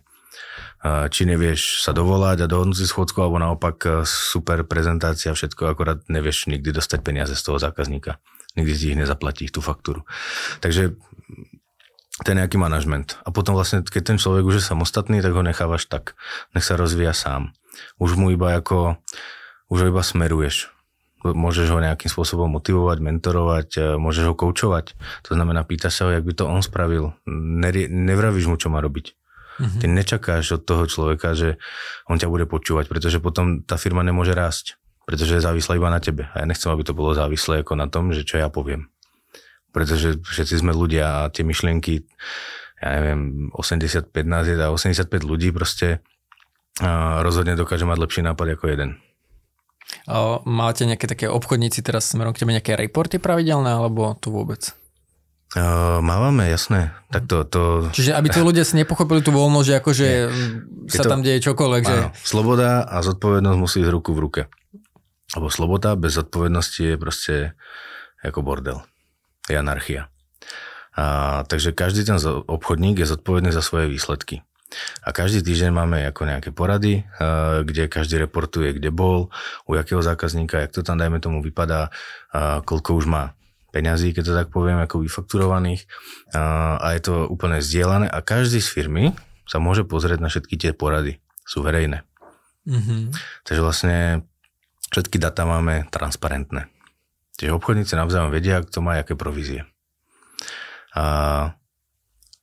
A, 0.86 1.10
či 1.10 1.26
nevieš 1.26 1.82
sa 1.82 1.90
dovolať 1.90 2.46
a 2.46 2.50
dohodnúť 2.50 2.78
si 2.78 2.86
schôdzku, 2.86 3.18
alebo 3.18 3.42
naopak 3.42 4.06
super 4.06 4.62
prezentácia, 4.62 5.34
všetko, 5.34 5.66
akorát 5.66 5.98
nevieš 6.06 6.46
nikdy 6.46 6.70
dostať 6.70 7.02
peniaze 7.02 7.34
z 7.34 7.42
toho 7.42 7.58
zákazníka 7.58 8.22
nikdy 8.56 8.72
si 8.72 8.94
ich 8.94 8.98
nezaplatí, 8.98 9.50
tú 9.50 9.60
faktúru. 9.60 10.06
Takže 10.64 10.96
je 12.26 12.34
nejaký 12.34 12.58
manažment. 12.58 13.14
A 13.22 13.30
potom 13.30 13.54
vlastne, 13.54 13.86
keď 13.86 14.14
ten 14.14 14.18
človek 14.18 14.42
už 14.42 14.58
je 14.58 14.64
samostatný, 14.64 15.22
tak 15.22 15.38
ho 15.38 15.42
nechávaš 15.46 15.86
tak. 15.86 16.18
Nech 16.50 16.66
sa 16.66 16.74
rozvíja 16.74 17.14
sám. 17.14 17.54
Už 18.02 18.18
mu 18.18 18.34
iba 18.34 18.58
ako, 18.58 18.98
už 19.70 19.78
ho 19.78 19.86
iba 19.94 20.02
smeruješ. 20.02 20.74
Môžeš 21.22 21.70
ho 21.74 21.78
nejakým 21.82 22.10
spôsobom 22.10 22.46
motivovať, 22.46 22.98
mentorovať, 23.02 23.68
e, 23.74 23.80
môžeš 23.98 24.24
ho 24.30 24.34
koučovať. 24.38 24.94
To 25.26 25.30
znamená, 25.34 25.66
pýtaš 25.66 25.98
sa 25.98 26.02
ho, 26.06 26.14
jak 26.14 26.22
by 26.22 26.34
to 26.34 26.46
on 26.46 26.62
spravil. 26.62 27.14
Nerie, 27.26 27.90
nevravíš 27.90 28.46
mu, 28.46 28.54
čo 28.54 28.70
má 28.70 28.78
robiť. 28.78 29.18
Mm-hmm. 29.58 29.80
Ty 29.82 29.86
nečakáš 29.90 30.46
od 30.54 30.62
toho 30.62 30.86
človeka, 30.86 31.34
že 31.34 31.58
on 32.06 32.22
ťa 32.22 32.30
bude 32.30 32.46
počúvať, 32.46 32.86
pretože 32.86 33.18
potom 33.18 33.66
tá 33.66 33.74
firma 33.74 34.06
nemôže 34.06 34.30
rásť 34.30 34.77
pretože 35.08 35.40
je 35.40 35.46
závislá 35.48 35.80
iba 35.80 35.88
na 35.88 36.04
tebe. 36.04 36.28
A 36.36 36.44
ja 36.44 36.44
nechcem, 36.44 36.68
aby 36.68 36.84
to 36.84 36.92
bolo 36.92 37.16
závislé 37.16 37.64
ako 37.64 37.80
na 37.80 37.88
tom, 37.88 38.12
že 38.12 38.28
čo 38.28 38.36
ja 38.36 38.52
poviem. 38.52 38.92
Pretože 39.72 40.20
všetci 40.20 40.60
sme 40.60 40.76
ľudia 40.76 41.24
a 41.24 41.32
tie 41.32 41.48
myšlienky, 41.48 42.04
ja 42.84 42.88
neviem, 43.00 43.48
85 43.56 44.12
nás 44.28 44.44
je 44.44 44.60
a 44.60 44.68
85 44.68 45.08
ľudí 45.24 45.48
proste 45.48 46.04
rozhodne 47.24 47.56
dokáže 47.56 47.88
mať 47.88 47.98
lepší 48.04 48.20
nápad 48.20 48.60
ako 48.60 48.68
jeden. 48.68 49.00
A 50.04 50.44
máte 50.44 50.84
nejaké 50.84 51.08
také 51.08 51.24
obchodníci 51.24 51.80
teraz 51.80 52.04
smerom 52.12 52.36
k 52.36 52.44
tebe 52.44 52.52
nejaké 52.52 52.76
reporty 52.76 53.16
pravidelné, 53.16 53.80
alebo 53.80 54.12
to 54.20 54.28
vôbec? 54.28 54.76
Uh, 55.56 56.04
mávame, 56.04 56.52
jasné. 56.52 56.92
Tak 57.08 57.24
to, 57.24 57.48
to... 57.48 57.60
Čiže 57.96 58.12
aby 58.12 58.28
tí 58.28 58.44
ľudia 58.44 58.68
si 58.68 58.76
nepochopili 58.76 59.24
tú 59.24 59.32
voľnosť, 59.32 59.64
že 59.64 59.74
akože 59.80 60.08
sa 60.92 61.02
to... 61.02 61.08
tam 61.08 61.24
deje 61.24 61.40
čokoľvek. 61.40 61.82
Že... 61.88 61.96
Sloboda 62.20 62.84
a 62.84 63.00
zodpovednosť 63.00 63.56
musí 63.56 63.80
ísť 63.80 63.88
ruku 63.88 64.12
v 64.12 64.20
ruke. 64.28 64.42
Lebo 65.36 65.52
sloboda 65.52 65.98
bez 65.98 66.16
zodpovednosti 66.16 66.94
je 66.94 66.96
proste 66.96 67.34
ako 68.24 68.40
bordel. 68.40 68.80
Je 69.48 69.56
anarchia. 69.58 70.08
A, 70.96 71.44
takže 71.44 71.76
každý 71.76 72.04
ten 72.08 72.16
obchodník 72.24 73.00
je 73.00 73.10
zodpovedný 73.10 73.52
za 73.52 73.60
svoje 73.60 73.92
výsledky. 73.92 74.40
A 75.00 75.16
každý 75.16 75.40
týždeň 75.40 75.72
máme 75.72 76.04
ako 76.04 76.28
nejaké 76.28 76.52
porady, 76.52 77.00
kde 77.64 77.88
každý 77.88 78.20
reportuje, 78.20 78.76
kde 78.76 78.92
bol, 78.92 79.32
u 79.64 79.72
jakého 79.72 80.04
zákazníka, 80.04 80.60
jak 80.60 80.76
to 80.76 80.84
tam 80.84 81.00
dajme 81.00 81.16
tomu 81.24 81.40
vypadá, 81.40 81.88
koľko 82.68 83.00
už 83.00 83.08
má 83.08 83.32
peňazí, 83.72 84.12
keď 84.12 84.24
to 84.28 84.34
tak 84.36 84.48
poviem, 84.52 84.76
ako 84.76 85.08
vyfakturovaných. 85.08 85.88
A, 86.36 86.76
a 86.84 86.86
je 86.92 87.00
to 87.00 87.14
úplne 87.32 87.64
zdieľané 87.64 88.12
a 88.12 88.20
každý 88.20 88.60
z 88.60 88.68
firmy 88.68 89.04
sa 89.48 89.56
môže 89.56 89.88
pozrieť 89.88 90.20
na 90.20 90.28
všetky 90.28 90.60
tie 90.60 90.76
porady. 90.76 91.16
Sú 91.48 91.64
verejné. 91.64 92.04
Mm-hmm. 92.68 93.00
Takže 93.48 93.60
vlastne 93.64 93.96
Všetky 94.88 95.20
data 95.20 95.44
máme 95.44 95.88
transparentné. 95.92 96.72
Čiže 97.38 97.54
obchodníci 97.54 97.94
navzájom 97.94 98.34
vedia, 98.34 98.64
kto 98.64 98.82
má 98.82 98.98
aké 98.98 99.14
provízie. 99.14 99.68
A 100.96 101.04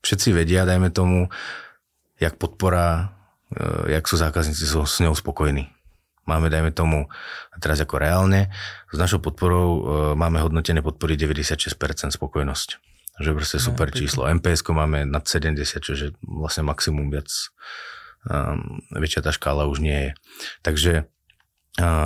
všetci 0.06 0.32
vedia, 0.32 0.64
dajme 0.64 0.94
tomu, 0.94 1.28
jak 2.22 2.40
podpora, 2.40 3.12
e, 3.52 3.98
jak 3.98 4.08
sú 4.08 4.16
zákazníci 4.16 4.64
sú 4.64 4.88
s 4.88 5.04
ňou 5.04 5.12
spokojní. 5.18 5.68
Máme, 6.26 6.50
dajme 6.50 6.74
tomu, 6.74 7.12
teraz 7.62 7.78
ako 7.84 8.02
reálne, 8.02 8.50
s 8.90 8.98
našou 8.98 9.20
podporou 9.20 9.70
e, 9.70 9.82
máme 10.16 10.40
hodnotené 10.40 10.80
podpory 10.80 11.20
96% 11.20 11.76
spokojnosť. 12.16 12.70
Že 13.20 13.32
proste 13.32 13.58
super 13.60 13.92
no, 13.92 13.96
číslo. 13.96 14.28
MPS 14.28 14.64
máme 14.72 15.08
nad 15.08 15.24
70, 15.24 15.80
čo 15.80 15.92
je 15.96 16.12
vlastne 16.24 16.68
maximum 16.68 17.08
viac. 17.08 17.32
Um, 18.26 18.84
väčšia 18.92 19.24
tá 19.24 19.32
škála 19.32 19.70
už 19.72 19.80
nie 19.80 19.96
je. 19.96 20.12
Takže 20.66 20.92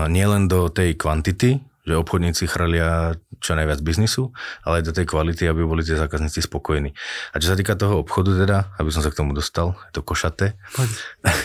nie 0.10 0.26
len 0.26 0.50
do 0.50 0.70
tej 0.70 0.98
kvantity, 0.98 1.62
že 1.86 1.94
obchodníci 1.98 2.46
chrlia 2.46 3.18
čo 3.40 3.56
najviac 3.56 3.80
biznisu, 3.82 4.36
ale 4.68 4.82
aj 4.82 4.92
do 4.92 4.94
tej 4.94 5.06
kvality, 5.08 5.48
aby 5.48 5.64
boli 5.64 5.82
tie 5.82 5.98
zákazníci 5.98 6.44
spokojní. 6.44 6.92
A 7.34 7.36
čo 7.40 7.50
sa 7.50 7.58
týka 7.58 7.80
toho 7.80 8.04
obchodu 8.04 8.36
teda, 8.36 8.76
aby 8.78 8.90
som 8.92 9.02
sa 9.02 9.10
k 9.10 9.18
tomu 9.24 9.32
dostal, 9.32 9.80
je 9.90 9.98
to 9.98 10.02
košaté, 10.04 10.60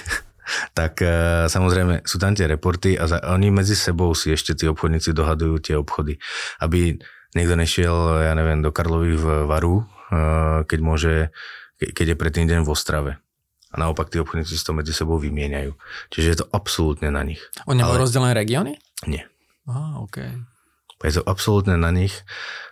tak 0.78 1.00
uh, 1.00 1.46
samozrejme 1.48 2.04
sú 2.04 2.20
tam 2.20 2.36
tie 2.36 2.44
reporty 2.50 2.98
a 2.98 3.08
za, 3.08 3.22
oni 3.30 3.48
medzi 3.54 3.72
sebou 3.72 4.12
si 4.12 4.34
ešte 4.34 4.52
tí 4.52 4.68
obchodníci 4.68 5.16
dohadujú 5.16 5.56
tie 5.62 5.74
obchody, 5.78 6.20
aby 6.60 6.98
niekto 7.32 7.54
nešiel, 7.56 8.26
ja 8.26 8.32
neviem, 8.36 8.60
do 8.60 8.74
Karlových 8.74 9.48
varu 9.48 9.86
keď 10.64 10.78
môže, 10.80 11.14
keď 11.80 12.14
je 12.14 12.20
predtým 12.20 12.46
deň 12.46 12.60
v 12.64 12.70
Ostrave. 12.70 13.12
A 13.74 13.82
naopak 13.82 14.06
tí 14.06 14.22
obchodníci 14.22 14.54
si 14.54 14.62
to 14.62 14.70
medzi 14.70 14.94
sebou 14.94 15.18
vymieňajú. 15.18 15.74
Čiže 16.14 16.28
je 16.30 16.38
to 16.38 16.46
absolútne 16.54 17.10
na 17.10 17.26
nich. 17.26 17.42
Oni 17.66 17.82
majú 17.82 17.98
Ale... 17.98 18.02
rozdelené 18.06 18.32
regióny? 18.38 18.78
Nie. 19.10 19.26
Aha, 19.66 19.98
OK. 19.98 20.22
Je 21.04 21.20
to 21.20 21.26
absolútne 21.28 21.76
na 21.76 21.92
nich, 21.92 22.16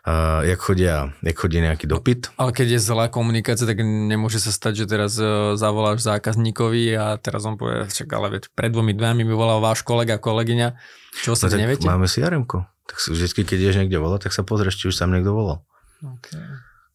uh, 0.08 0.40
jak, 0.40 0.56
chodia, 0.56 1.12
jak 1.20 1.36
chodí 1.36 1.60
nejaký 1.60 1.84
dopyt. 1.84 2.32
Ale 2.40 2.56
keď 2.56 2.78
je 2.78 2.80
zlá 2.80 3.12
komunikácia, 3.12 3.68
tak 3.68 3.84
nemôže 3.84 4.40
sa 4.40 4.48
stať, 4.48 4.84
že 4.84 4.84
teraz 4.88 5.20
uh, 5.20 5.52
zavoláš 5.52 6.00
zákazníkovi 6.00 6.96
a 6.96 7.20
teraz 7.20 7.44
on 7.44 7.60
povie, 7.60 7.84
čak 7.92 8.08
ale 8.08 8.40
veď 8.40 8.48
pred 8.56 8.72
dvomi 8.72 8.96
dvami 8.96 9.28
mi 9.28 9.36
volal 9.36 9.60
váš 9.60 9.84
kolega, 9.84 10.16
kolegyňa, 10.16 10.72
čo 11.20 11.36
sa 11.36 11.52
no, 11.52 11.60
neviete? 11.60 11.84
Máme 11.84 12.08
si 12.08 12.24
jaremko. 12.24 12.64
Tak 12.88 13.04
vždy, 13.04 13.44
keď 13.44 13.56
ideš 13.60 13.76
niekde 13.84 14.00
volať, 14.00 14.30
tak 14.30 14.32
sa 14.32 14.48
pozrieš, 14.48 14.80
či 14.80 14.88
už 14.88 14.96
tam 14.96 15.12
niekto 15.12 15.36
volal. 15.36 15.60
Okay. 16.00 16.40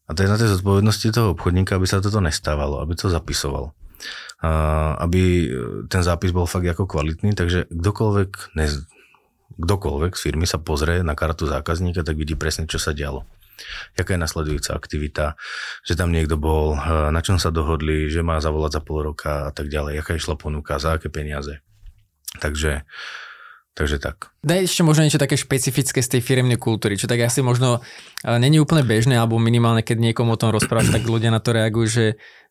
A 0.08 0.16
to 0.16 0.26
je 0.26 0.32
na 0.32 0.40
tej 0.40 0.58
zodpovednosti 0.58 1.06
toho 1.14 1.38
obchodníka, 1.38 1.78
aby 1.78 1.86
sa 1.86 2.02
toto 2.02 2.18
nestávalo, 2.18 2.82
aby 2.82 2.98
to 2.98 3.06
zapisoval. 3.12 3.78
Aby 4.98 5.50
ten 5.90 6.02
zápis 6.06 6.30
bol 6.30 6.46
fakt 6.46 6.66
ako 6.66 6.86
kvalitný, 6.86 7.34
takže 7.34 7.66
kdokoľvek, 7.70 8.30
ne, 8.54 8.66
kdokoľvek 9.58 10.12
z 10.14 10.22
firmy 10.22 10.46
sa 10.46 10.62
pozrie 10.62 11.02
na 11.02 11.18
kartu 11.18 11.50
zákazníka, 11.50 12.06
tak 12.06 12.14
vidí 12.14 12.38
presne, 12.38 12.70
čo 12.70 12.78
sa 12.78 12.94
dialo. 12.94 13.26
Jaká 13.98 14.14
je 14.14 14.22
nasledujúca 14.22 14.70
aktivita, 14.78 15.34
že 15.82 15.98
tam 15.98 16.14
niekto 16.14 16.38
bol, 16.38 16.78
eh, 16.78 17.10
na 17.10 17.18
čom 17.18 17.42
sa 17.42 17.50
dohodli, 17.50 18.06
že 18.06 18.22
má 18.22 18.38
zavolať 18.38 18.78
za 18.78 18.82
pol 18.86 19.10
roka 19.10 19.50
a 19.50 19.52
tak 19.52 19.66
ďalej, 19.66 19.98
jaká 19.98 20.14
išla 20.14 20.38
ponuka, 20.38 20.78
za 20.78 20.94
aké 20.94 21.10
peniaze. 21.10 21.58
Takže 22.38 22.86
Takže 23.78 24.02
tak. 24.02 24.34
Daj 24.42 24.66
ešte 24.66 24.82
možno 24.82 25.06
niečo 25.06 25.22
také 25.22 25.38
špecifické 25.38 26.02
z 26.02 26.18
tej 26.18 26.20
firemnej 26.26 26.58
kultúry, 26.58 26.98
čo 26.98 27.06
tak 27.06 27.22
asi 27.22 27.46
možno 27.46 27.78
není 28.26 28.58
úplne 28.58 28.82
bežné, 28.82 29.14
alebo 29.14 29.38
minimálne 29.38 29.86
keď 29.86 30.02
niekomu 30.02 30.34
o 30.34 30.40
tom 30.40 30.50
rozprávaš, 30.50 30.90
tak 30.90 31.06
ľudia 31.06 31.30
na 31.30 31.38
to 31.38 31.54
reagujú, 31.54 31.86
že, 31.86 32.06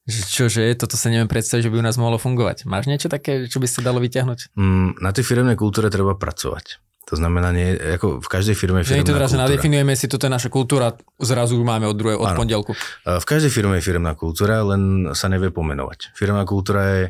že 0.07 0.19
čože, 0.23 0.63
toto 0.79 0.95
sa 0.95 1.11
neviem 1.11 1.27
predstaviť, 1.27 1.67
že 1.67 1.71
by 1.75 1.83
u 1.83 1.85
nás 1.85 1.99
mohlo 1.99 2.15
fungovať. 2.15 2.63
Máš 2.63 2.87
niečo 2.87 3.11
také, 3.11 3.51
čo 3.51 3.59
by 3.59 3.67
si 3.67 3.83
dalo 3.83 3.99
vyťahnuť? 3.99 4.55
Mm, 4.55 5.03
na 5.03 5.11
tej 5.11 5.27
firemnej 5.27 5.59
kultúre 5.59 5.91
treba 5.91 6.15
pracovať. 6.15 6.79
To 7.11 7.19
znamená, 7.19 7.51
nie, 7.51 7.75
ako 7.75 8.23
v 8.23 8.27
každej 8.31 8.55
firme 8.55 8.83
je 8.83 8.95
firmná 8.95 9.03
to 9.03 9.11
teda, 9.11 9.27
kultúra. 9.27 9.31
že 9.31 9.43
nadefinujeme 9.43 9.93
si, 9.99 10.05
toto 10.07 10.27
je 10.27 10.31
naša 10.31 10.47
kultúra, 10.47 10.95
zrazu 11.19 11.59
ju 11.59 11.63
máme 11.67 11.91
od 11.91 11.95
druhej, 11.99 12.15
od 12.19 12.31
ano. 12.31 12.39
pondelku. 12.39 12.71
V 13.03 13.25
každej 13.27 13.51
firme 13.51 13.79
je 13.79 13.83
firmná 13.83 14.15
kultúra, 14.15 14.63
len 14.63 15.11
sa 15.11 15.27
nevie 15.27 15.51
pomenovať. 15.51 16.15
Firmná 16.15 16.47
kultúra 16.47 16.83
je 16.87 17.03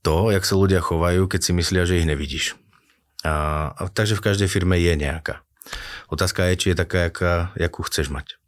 to, 0.00 0.32
jak 0.32 0.44
sa 0.44 0.56
ľudia 0.56 0.80
chovajú, 0.80 1.28
keď 1.28 1.40
si 1.40 1.52
myslia, 1.52 1.84
že 1.84 2.00
ich 2.00 2.08
nevidíš. 2.08 2.56
A, 3.24 3.32
a, 3.76 3.82
takže 3.92 4.16
v 4.16 4.24
každej 4.24 4.48
firme 4.48 4.80
je 4.80 4.92
nejaká. 4.96 5.44
Otázka 6.08 6.48
je, 6.50 6.54
či 6.56 6.66
je 6.72 6.76
taká, 6.76 6.98
jaká, 7.08 7.32
jakú 7.54 7.84
chceš 7.86 8.10
mať. 8.10 8.40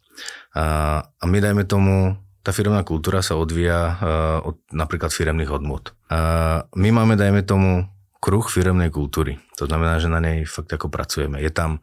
A, 0.56 0.64
a 1.06 1.24
my 1.24 1.38
dajme 1.38 1.64
tomu, 1.68 2.16
tá 2.42 2.50
firmná 2.50 2.82
kultúra 2.82 3.22
sa 3.22 3.38
odvíja 3.38 3.78
uh, 3.78 3.94
od 4.42 4.58
napríklad 4.74 5.14
firemných 5.14 5.46
hodnot. 5.46 5.94
My 6.74 6.88
máme, 6.90 7.14
dajme 7.14 7.46
tomu, 7.46 7.86
kruh 8.22 8.46
firemnej 8.46 8.90
kultúry. 8.94 9.42
To 9.58 9.66
znamená, 9.66 9.98
že 9.98 10.06
na 10.06 10.22
nej 10.22 10.46
fakt 10.46 10.70
ako 10.70 10.86
pracujeme. 10.86 11.42
Je 11.42 11.50
tam 11.50 11.82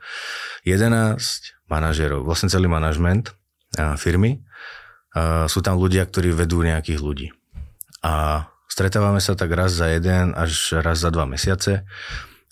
11 0.63 1.19
manažerov, 1.67 2.23
vlastne 2.23 2.47
celý 2.47 2.71
manažment 2.71 3.35
firmy. 3.99 4.39
Sú 5.51 5.59
tam 5.59 5.75
ľudia, 5.75 6.07
ktorí 6.07 6.31
vedú 6.31 6.63
nejakých 6.63 6.99
ľudí. 7.03 7.27
A 8.07 8.45
stretávame 8.71 9.19
sa 9.19 9.35
tak 9.35 9.51
raz 9.51 9.75
za 9.75 9.91
jeden 9.91 10.31
až 10.31 10.79
raz 10.79 11.03
za 11.03 11.11
dva 11.11 11.27
mesiace 11.27 11.83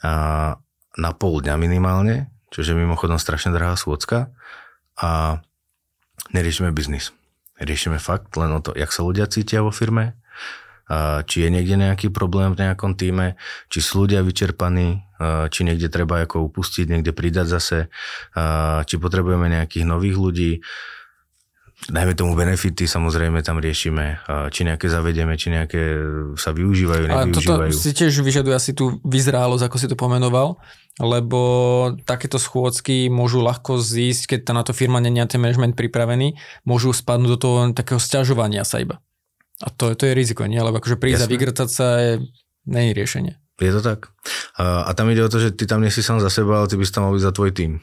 a 0.04 0.12
na 0.98 1.12
pol 1.14 1.42
dňa 1.42 1.56
minimálne, 1.62 2.34
čo 2.50 2.66
je 2.66 2.74
mimochodom 2.74 3.22
strašne 3.22 3.54
drahá 3.54 3.78
schôdzka 3.78 4.34
a 4.98 5.42
neriešime 6.34 6.74
biznis. 6.74 7.14
Riešime 7.58 7.98
fakt 7.98 8.34
len 8.38 8.54
o 8.54 8.62
to, 8.62 8.74
jak 8.78 8.94
sa 8.94 9.02
ľudia 9.02 9.26
cítia 9.30 9.66
vo 9.66 9.74
firme, 9.74 10.18
či 11.28 11.44
je 11.44 11.50
niekde 11.52 11.76
nejaký 11.76 12.08
problém 12.14 12.56
v 12.56 12.64
nejakom 12.64 12.96
týme, 12.96 13.36
či 13.68 13.84
sú 13.84 14.08
ľudia 14.08 14.24
vyčerpaní, 14.24 15.04
či 15.52 15.68
niekde 15.68 15.92
treba 15.92 16.24
ako 16.24 16.48
upustiť, 16.48 16.88
niekde 16.88 17.12
pridať 17.12 17.48
zase, 17.50 17.80
či 18.88 18.96
potrebujeme 18.96 19.52
nejakých 19.52 19.84
nových 19.84 20.16
ľudí. 20.16 20.52
Najmä 21.78 22.18
tomu 22.18 22.34
benefity 22.34 22.90
samozrejme 22.90 23.46
tam 23.46 23.62
riešime, 23.62 24.20
či 24.50 24.66
nejaké 24.66 24.90
zavedieme, 24.90 25.38
či 25.38 25.54
nejaké 25.54 25.82
sa 26.34 26.50
využívajú, 26.50 27.06
nevyužívajú. 27.06 27.70
A 27.70 27.72
toto 27.72 27.78
si 27.78 27.94
tiež 27.94 28.18
vyžaduje 28.26 28.58
asi 28.58 28.74
tú 28.74 28.98
vyzrálosť, 29.06 29.64
ako 29.70 29.78
si 29.78 29.88
to 29.88 29.94
pomenoval, 29.94 30.58
lebo 30.98 31.40
takéto 32.04 32.42
schôdzky 32.42 33.14
môžu 33.14 33.46
ľahko 33.46 33.78
zísť, 33.78 34.36
keď 34.36 34.40
na 34.58 34.66
to 34.66 34.74
firma 34.74 34.98
není 34.98 35.22
ten 35.30 35.38
management 35.38 35.78
pripravený, 35.78 36.34
môžu 36.66 36.92
spadnúť 36.92 37.30
do 37.38 37.40
toho 37.40 37.58
takého 37.78 38.02
sťažovania 38.02 38.66
sa 38.66 38.82
iba. 38.82 38.98
A 39.62 39.70
to, 39.70 39.94
to 39.94 40.10
je 40.10 40.18
riziko, 40.18 40.50
nie? 40.50 40.58
Lebo 40.58 40.82
akože 40.82 40.98
prísť 40.98 41.26
a 41.26 41.32
vygrtať 41.32 41.70
sa 41.70 41.88
je, 42.02 42.14
je 42.66 42.94
riešenie. 42.94 43.38
Je 43.58 43.72
to 43.74 43.82
tak. 43.82 44.10
A, 44.58 44.86
a 44.86 44.92
tam 44.98 45.10
ide 45.14 45.22
o 45.22 45.30
to, 45.30 45.38
že 45.38 45.54
ty 45.54 45.70
tam 45.70 45.82
nie 45.86 45.94
si 45.94 46.02
sám 46.02 46.22
za 46.22 46.30
seba, 46.30 46.62
ale 46.62 46.70
ty 46.70 46.78
by 46.78 46.86
si 46.86 46.94
tam 46.94 47.10
mal 47.10 47.14
byť 47.14 47.26
za 47.26 47.34
tvoj 47.34 47.54
tým. 47.54 47.82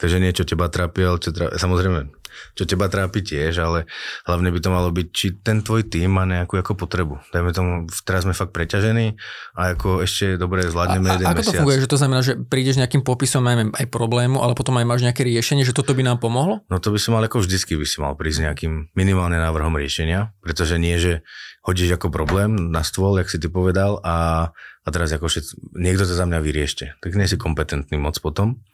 Takže 0.00 0.16
niečo 0.16 0.48
teba 0.48 0.72
trápi, 0.72 1.04
ale 1.04 1.20
čo 1.20 1.30
trápi, 1.30 1.60
samozrejme 1.60 2.20
čo 2.54 2.64
teba 2.66 2.86
trápi 2.86 3.20
tiež, 3.22 3.62
ale 3.62 3.78
hlavne 4.26 4.48
by 4.50 4.58
to 4.62 4.70
malo 4.70 4.88
byť, 4.90 5.06
či 5.10 5.26
ten 5.40 5.62
tvoj 5.62 5.86
tým 5.86 6.10
má 6.10 6.24
nejakú 6.26 6.58
ako 6.58 6.78
potrebu. 6.78 7.20
Dajme 7.34 7.50
tomu, 7.54 7.72
teraz 8.06 8.24
sme 8.24 8.34
fakt 8.36 8.54
preťažení 8.54 9.18
a 9.54 9.74
ako 9.74 10.04
ešte 10.04 10.38
dobre 10.38 10.66
zvládneme 10.66 11.08
a, 11.10 11.12
jeden 11.18 11.26
a 11.26 11.30
ako 11.34 11.40
mesiac. 11.42 11.52
to 11.52 11.60
funguje, 11.62 11.82
že 11.82 11.90
to 11.90 11.98
znamená, 12.00 12.20
že 12.22 12.32
prídeš 12.38 12.78
nejakým 12.80 13.02
popisom 13.02 13.42
aj, 13.46 13.74
aj 13.76 13.86
problému, 13.90 14.40
ale 14.40 14.54
potom 14.56 14.76
aj 14.78 14.86
máš 14.86 15.02
nejaké 15.04 15.22
riešenie, 15.26 15.66
že 15.66 15.76
toto 15.76 15.92
by 15.94 16.02
nám 16.06 16.18
pomohlo? 16.22 16.62
No 16.70 16.78
to 16.78 16.94
by 16.94 16.98
si 16.98 17.08
mal 17.10 17.22
ako 17.22 17.42
vždycky 17.42 17.74
by 17.76 17.86
si 17.86 17.96
mal 18.02 18.14
prísť 18.14 18.50
nejakým 18.50 18.94
minimálne 18.94 19.38
návrhom 19.38 19.74
riešenia, 19.76 20.34
pretože 20.42 20.78
nie, 20.78 20.96
že 20.96 21.26
hodíš 21.66 22.00
ako 22.00 22.08
problém 22.08 22.72
na 22.72 22.80
stôl, 22.80 23.20
jak 23.20 23.28
si 23.28 23.36
ty 23.36 23.52
povedal 23.52 24.00
a, 24.00 24.48
a 24.56 24.88
teraz 24.88 25.12
ako 25.12 25.28
všet, 25.28 25.76
niekto 25.76 26.08
to 26.08 26.14
za 26.16 26.24
mňa 26.24 26.38
vyriešte. 26.40 26.96
Tak 27.04 27.12
nie 27.12 27.28
si 27.28 27.36
kompetentný 27.36 28.00
moc 28.00 28.16
potom 28.16 28.64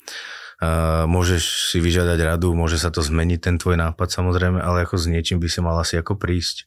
môžeš 1.06 1.72
si 1.74 1.78
vyžiadať 1.84 2.18
radu, 2.24 2.56
môže 2.56 2.80
sa 2.80 2.88
to 2.88 3.04
zmeniť, 3.04 3.38
ten 3.40 3.56
tvoj 3.60 3.76
nápad 3.76 4.08
samozrejme, 4.08 4.60
ale 4.60 4.88
ako 4.88 4.96
s 4.96 5.06
niečím 5.10 5.36
by 5.36 5.48
si 5.52 5.60
mal 5.60 5.76
asi 5.76 6.00
ako 6.00 6.16
prísť. 6.16 6.64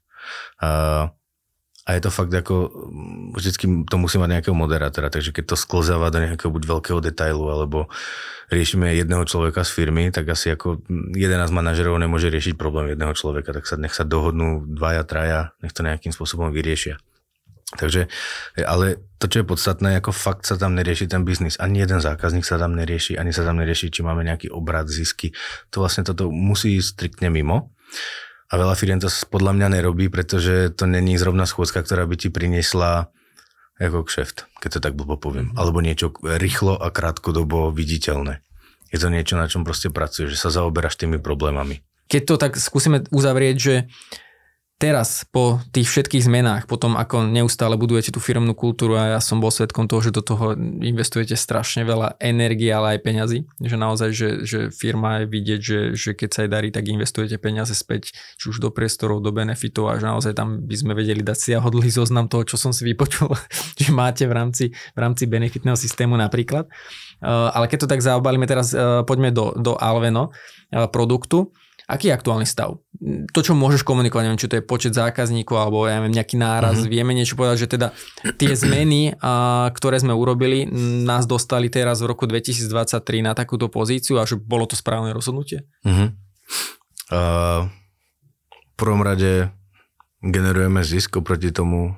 A 1.90 1.98
je 1.98 2.06
to 2.06 2.14
fakt 2.14 2.30
ako, 2.30 2.70
vždycky 3.34 3.66
to 3.90 3.96
musí 3.98 4.22
mať 4.22 4.30
nejakého 4.30 4.54
moderátora, 4.54 5.10
takže 5.10 5.34
keď 5.34 5.50
to 5.50 5.56
sklzáva 5.58 6.14
do 6.14 6.22
nejakého 6.22 6.54
buď 6.54 6.64
veľkého 6.70 7.02
detailu, 7.02 7.50
alebo 7.50 7.90
riešime 8.54 8.94
jedného 8.94 9.26
človeka 9.26 9.66
z 9.66 9.74
firmy, 9.74 10.14
tak 10.14 10.30
asi 10.30 10.54
ako 10.54 10.86
11 10.86 11.50
manažerov 11.50 11.98
nemôže 11.98 12.30
riešiť 12.30 12.62
problém 12.62 12.94
jedného 12.94 13.18
človeka, 13.18 13.58
tak 13.58 13.66
sa 13.66 13.74
nech 13.82 13.98
sa 13.98 14.06
dohodnú 14.06 14.70
dvaja, 14.70 15.02
traja, 15.02 15.58
nech 15.66 15.74
to 15.74 15.82
nejakým 15.82 16.14
spôsobom 16.14 16.54
vyriešia. 16.54 17.02
Takže, 17.70 18.10
ale 18.66 18.98
to, 19.22 19.30
čo 19.30 19.46
je 19.46 19.46
podstatné, 19.46 20.02
ako 20.02 20.10
fakt 20.10 20.50
sa 20.50 20.58
tam 20.58 20.74
nerieši 20.74 21.06
ten 21.06 21.22
biznis. 21.22 21.62
Ani 21.62 21.86
jeden 21.86 22.02
zákazník 22.02 22.42
sa 22.42 22.58
tam 22.58 22.74
nerieši, 22.74 23.14
ani 23.14 23.30
sa 23.30 23.46
tam 23.46 23.62
nerieši, 23.62 23.94
či 23.94 24.02
máme 24.02 24.26
nejaký 24.26 24.50
obrad, 24.50 24.90
zisky. 24.90 25.38
To 25.70 25.86
vlastne 25.86 26.02
toto 26.02 26.34
musí 26.34 26.82
ísť 26.82 26.90
striktne 26.98 27.30
mimo. 27.30 27.70
A 28.50 28.58
veľa 28.58 28.74
firiem 28.74 28.98
to 28.98 29.06
podľa 29.30 29.54
mňa 29.54 29.68
nerobí, 29.78 30.10
pretože 30.10 30.74
to 30.74 30.90
není 30.90 31.14
zrovna 31.22 31.46
schôdzka, 31.46 31.86
ktorá 31.86 32.10
by 32.10 32.18
ti 32.18 32.34
priniesla 32.34 33.14
ako 33.78 34.04
kšeft, 34.10 34.50
keď 34.60 34.70
to 34.76 34.80
tak 34.84 34.98
blbo 34.98 35.16
poviem. 35.22 35.54
Mhm. 35.54 35.56
Alebo 35.56 35.80
niečo 35.86 36.10
rýchlo 36.26 36.74
a 36.74 36.90
krátkodobo 36.90 37.70
viditeľné. 37.70 38.42
Je 38.90 38.98
to 38.98 39.14
niečo, 39.14 39.38
na 39.38 39.46
čom 39.46 39.62
proste 39.62 39.94
pracuješ, 39.94 40.34
že 40.34 40.42
sa 40.42 40.50
zaoberáš 40.50 40.98
tými 40.98 41.22
problémami. 41.22 41.86
Keď 42.10 42.22
to 42.26 42.36
tak 42.42 42.58
skúsime 42.58 43.06
uzavrieť, 43.14 43.56
že 43.62 43.76
teraz 44.80 45.28
po 45.28 45.60
tých 45.76 45.92
všetkých 45.92 46.24
zmenách, 46.24 46.64
po 46.64 46.80
tom, 46.80 46.96
ako 46.96 47.28
neustále 47.28 47.76
budujete 47.76 48.16
tú 48.16 48.24
firmnú 48.24 48.56
kultúru 48.56 48.96
a 48.96 49.20
ja 49.20 49.20
som 49.20 49.44
bol 49.44 49.52
svetkom 49.52 49.92
toho, 49.92 50.00
že 50.00 50.16
do 50.16 50.24
toho 50.24 50.56
investujete 50.80 51.36
strašne 51.36 51.84
veľa 51.84 52.16
energie, 52.24 52.72
ale 52.72 52.96
aj 52.96 53.00
peňazí, 53.04 53.40
že 53.60 53.76
naozaj, 53.76 54.10
že, 54.16 54.30
že 54.48 54.60
firma 54.72 55.22
je 55.22 55.26
vidieť, 55.28 55.60
že, 55.60 55.80
že 56.00 56.12
keď 56.16 56.30
sa 56.32 56.40
jej 56.48 56.52
darí, 56.52 56.72
tak 56.72 56.88
investujete 56.88 57.36
peniaze 57.36 57.76
späť, 57.76 58.16
či 58.40 58.46
už 58.48 58.64
do 58.64 58.72
priestorov, 58.72 59.20
do 59.20 59.36
benefitov 59.36 59.92
a 59.92 60.00
že 60.00 60.08
naozaj 60.08 60.32
tam 60.32 60.64
by 60.64 60.76
sme 60.80 60.96
vedeli 60.96 61.22
dať 61.22 61.38
si 61.38 61.50
hodlý 61.60 61.92
zoznam 61.92 62.32
toho, 62.32 62.48
čo 62.48 62.56
som 62.56 62.72
si 62.72 62.88
vypočul, 62.88 63.36
že 63.84 63.92
máte 63.92 64.24
v 64.24 64.34
rámci, 64.34 64.72
v 64.72 65.00
rámci 65.00 65.28
benefitného 65.28 65.76
systému 65.76 66.16
napríklad. 66.16 66.72
Uh, 67.20 67.52
ale 67.52 67.68
keď 67.68 67.84
to 67.84 67.92
tak 67.92 68.00
zaobalíme 68.00 68.48
teraz, 68.48 68.72
uh, 68.72 69.04
poďme 69.04 69.36
do, 69.36 69.52
do 69.60 69.76
Alveno 69.76 70.32
uh, 70.32 70.88
produktu. 70.88 71.52
Aký 71.90 72.14
je 72.14 72.14
aktuálny 72.14 72.46
stav? 72.46 72.78
To, 73.34 73.40
čo 73.42 73.58
môžeš 73.58 73.82
komunikovať, 73.82 74.24
neviem, 74.30 74.38
či 74.38 74.46
to 74.46 74.62
je 74.62 74.70
počet 74.70 74.94
zákazníkov 74.94 75.58
alebo 75.58 75.90
ja 75.90 75.98
neviem, 75.98 76.14
nejaký 76.14 76.38
náraz, 76.38 76.86
uh-huh. 76.86 76.92
vieme 76.94 77.18
niečo 77.18 77.34
povedať, 77.34 77.66
že 77.66 77.72
teda 77.74 77.88
tie 78.38 78.54
zmeny, 78.54 79.18
a, 79.18 79.66
ktoré 79.74 79.98
sme 79.98 80.14
urobili, 80.14 80.70
nás 81.02 81.26
dostali 81.26 81.66
teraz 81.74 82.06
v 82.06 82.14
roku 82.14 82.30
2023 82.30 83.26
na 83.26 83.34
takúto 83.34 83.74
pozíciu 83.74 84.22
a 84.22 84.30
že 84.30 84.38
bolo 84.38 84.70
to 84.70 84.78
správne 84.78 85.10
rozhodnutie? 85.18 85.66
Uh-huh. 85.82 86.14
Uh, 87.10 87.66
v 88.54 88.74
prvom 88.78 89.02
rade 89.02 89.50
generujeme 90.22 90.86
zisk 90.86 91.18
oproti 91.18 91.50
tomu, 91.50 91.98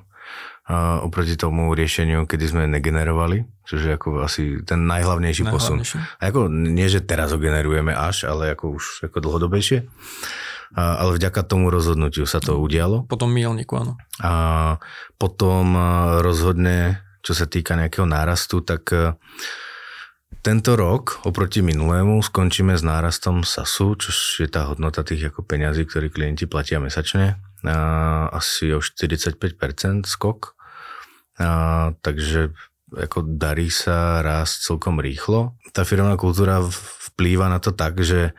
uh, 0.71 1.03
oproti 1.03 1.35
tomu 1.35 1.75
riešeniu, 1.75 2.23
kedy 2.23 2.45
sme 2.47 2.63
negenerovali, 2.71 3.43
čo 3.67 3.75
je 3.75 3.91
ako 3.91 4.23
asi 4.23 4.63
ten 4.63 4.87
najhlavnejší, 4.87 5.43
posun. 5.51 5.83
A 6.23 6.31
ako, 6.31 6.47
nie, 6.47 6.87
že 6.87 7.03
teraz 7.03 7.35
ho 7.35 7.39
generujeme 7.43 7.91
až, 7.91 8.31
ale 8.31 8.55
ako 8.55 8.79
už 8.79 9.11
ako 9.11 9.17
dlhodobejšie. 9.19 9.83
A, 10.71 11.03
ale 11.03 11.19
vďaka 11.19 11.43
tomu 11.43 11.67
rozhodnutiu 11.67 12.23
sa 12.23 12.39
to 12.39 12.55
udialo. 12.55 13.03
Potom 13.03 13.27
milníku, 13.35 13.75
áno. 13.75 13.99
A 14.23 14.79
potom 15.19 15.75
rozhodne, 16.23 17.03
čo 17.19 17.35
sa 17.35 17.43
týka 17.43 17.75
nejakého 17.75 18.07
nárastu, 18.07 18.63
tak 18.63 18.87
tento 20.41 20.73
rok 20.73 21.21
oproti 21.21 21.61
minulému 21.61 22.17
skončíme 22.25 22.73
s 22.73 22.81
nárastom 22.81 23.45
SASu, 23.45 23.93
čo 23.93 24.09
je 24.41 24.49
tá 24.49 24.65
hodnota 24.65 25.05
tých 25.05 25.29
ako 25.29 25.45
peňazí, 25.45 25.85
ktoré 25.85 26.09
klienti 26.09 26.49
platia 26.49 26.81
mesačne. 26.81 27.37
A 27.61 28.25
asi 28.33 28.73
o 28.73 28.81
45% 28.81 29.37
skok. 30.09 30.57
A, 31.39 31.91
takže 32.03 32.51
ako 32.91 33.23
darí 33.39 33.71
sa 33.71 34.19
rásť 34.19 34.67
celkom 34.67 34.99
rýchlo. 34.99 35.55
Tá 35.71 35.87
firmná 35.87 36.19
kultúra 36.19 36.59
vplýva 37.15 37.47
na 37.47 37.63
to 37.63 37.71
tak, 37.71 37.95
že 38.03 38.35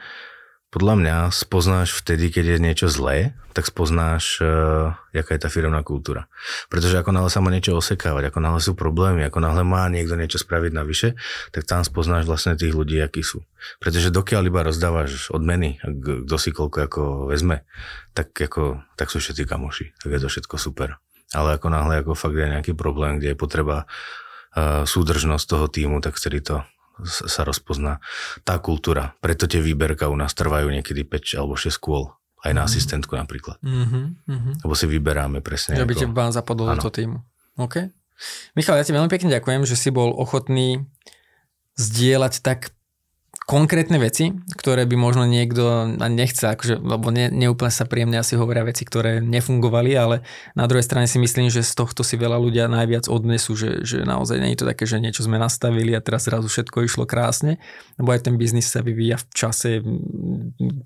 podľa 0.72 0.94
mňa 1.04 1.16
spoznáš 1.28 1.92
vtedy, 1.92 2.32
keď 2.32 2.56
je 2.56 2.64
niečo 2.64 2.88
zlé, 2.88 3.36
tak 3.52 3.68
spoznáš, 3.68 4.40
uh, 4.40 4.96
jaká 5.12 5.36
je 5.36 5.44
tá 5.44 5.52
firmná 5.52 5.84
kultúra. 5.84 6.32
Pretože 6.72 6.96
ako 6.96 7.12
náhle 7.12 7.28
sa 7.28 7.44
má 7.44 7.52
niečo 7.52 7.76
osekávať, 7.76 8.32
ako 8.32 8.40
náhle 8.40 8.60
sú 8.64 8.72
problémy, 8.72 9.28
ako 9.28 9.44
náhle 9.44 9.68
má 9.68 9.84
niekto 9.92 10.16
niečo 10.16 10.40
spraviť 10.40 10.72
navyše, 10.72 11.08
tak 11.52 11.68
tam 11.68 11.84
spoznáš 11.84 12.24
vlastne 12.24 12.56
tých 12.56 12.72
ľudí, 12.72 12.96
akí 13.04 13.20
sú. 13.20 13.44
Pretože 13.84 14.08
dokiaľ 14.08 14.48
iba 14.48 14.64
rozdávaš 14.64 15.28
odmeny, 15.28 15.76
kto 16.24 16.36
si 16.40 16.56
koľko 16.56 16.78
ako 16.88 17.02
vezme, 17.28 17.68
tak, 18.16 18.32
ako, 18.32 18.80
tak 18.96 19.12
sú 19.12 19.20
všetci 19.20 19.44
kamoši. 19.44 19.92
Tak 20.00 20.08
je 20.08 20.20
to 20.24 20.28
všetko 20.32 20.56
super. 20.56 20.96
Ale 21.32 21.56
ako 21.56 21.68
náhle 21.72 22.04
ako 22.04 22.12
fakt 22.16 22.36
je 22.36 22.48
nejaký 22.48 22.72
problém, 22.76 23.16
kde 23.16 23.32
je 23.32 23.38
potreba 23.38 23.84
uh, 23.84 24.84
súdržnosť 24.84 25.44
toho 25.48 25.66
týmu, 25.68 26.00
tak 26.04 26.16
vtedy 26.16 26.44
to 26.44 26.60
sa 27.08 27.42
rozpozná 27.42 27.98
tá 28.44 28.60
kultúra. 28.60 29.16
Preto 29.18 29.48
tie 29.48 29.64
výberka 29.64 30.12
u 30.12 30.16
nás 30.16 30.36
trvajú 30.36 30.68
niekedy 30.70 31.02
5 31.02 31.40
alebo 31.40 31.56
6 31.56 31.72
kôl. 31.80 32.12
Aj 32.42 32.50
na 32.50 32.66
mm. 32.66 32.68
asistentku 32.68 33.14
napríklad. 33.14 33.56
Mm-hmm. 33.62 34.66
Lebo 34.66 34.74
si 34.74 34.86
vyberáme 34.90 35.38
presne. 35.46 35.78
Že 35.78 35.86
by 35.86 35.94
ako... 35.94 36.10
vám 36.10 36.32
zapadlo 36.34 36.64
do 36.74 36.76
toho 36.82 36.92
týmu. 36.94 37.18
OK. 37.58 37.86
Michal, 38.58 38.78
ja 38.78 38.86
ti 38.86 38.94
veľmi 38.94 39.10
pekne 39.10 39.30
ďakujem, 39.30 39.62
že 39.66 39.78
si 39.78 39.94
bol 39.94 40.10
ochotný 40.14 40.86
zdieľať 41.78 42.42
tak 42.42 42.74
konkrétne 43.42 43.98
veci, 43.98 44.30
ktoré 44.54 44.86
by 44.86 44.94
možno 44.94 45.26
niekto 45.26 45.90
nechce, 46.06 46.54
akože, 46.54 46.78
lebo 46.78 47.10
ne, 47.10 47.26
neúplne 47.26 47.74
sa 47.74 47.84
príjemne 47.84 48.22
asi 48.22 48.38
hovoria 48.38 48.62
veci, 48.62 48.86
ktoré 48.86 49.18
nefungovali, 49.18 49.90
ale 49.98 50.16
na 50.54 50.70
druhej 50.70 50.86
strane 50.86 51.10
si 51.10 51.18
myslím, 51.18 51.50
že 51.50 51.66
z 51.66 51.74
tohto 51.74 52.06
si 52.06 52.14
veľa 52.14 52.38
ľudia 52.38 52.70
najviac 52.70 53.10
odnesú, 53.10 53.58
že, 53.58 53.82
že 53.82 54.06
naozaj 54.06 54.38
nie 54.38 54.54
je 54.54 54.60
to 54.62 54.70
také, 54.70 54.86
že 54.86 55.02
niečo 55.02 55.26
sme 55.26 55.42
nastavili 55.42 55.90
a 55.92 56.04
teraz 56.04 56.30
zrazu 56.30 56.46
všetko 56.46 56.86
išlo 56.86 57.04
krásne, 57.04 57.58
lebo 57.98 58.14
aj 58.14 58.30
ten 58.30 58.38
biznis 58.38 58.70
sa 58.70 58.78
vyvíja 58.78 59.18
v 59.18 59.26
čase, 59.34 59.70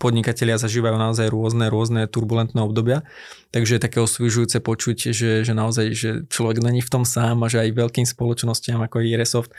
podnikatelia 0.01 0.57
zažívajú 0.57 0.97
naozaj 0.97 1.29
rôzne, 1.29 1.69
rôzne 1.69 2.09
turbulentné 2.09 2.59
obdobia, 2.65 3.05
takže 3.53 3.77
je 3.77 3.85
také 3.85 3.99
osviežujúce 4.01 4.65
počuť, 4.65 5.13
že, 5.13 5.45
že 5.45 5.53
naozaj, 5.53 5.87
že 5.93 6.11
človek 6.33 6.65
není 6.65 6.81
v 6.81 6.89
tom 6.89 7.05
sám 7.05 7.45
a 7.45 7.53
že 7.53 7.61
aj 7.61 7.77
veľkým 7.77 8.09
spoločnostiam 8.09 8.81
ako 8.81 9.05
Iresoft 9.05 9.53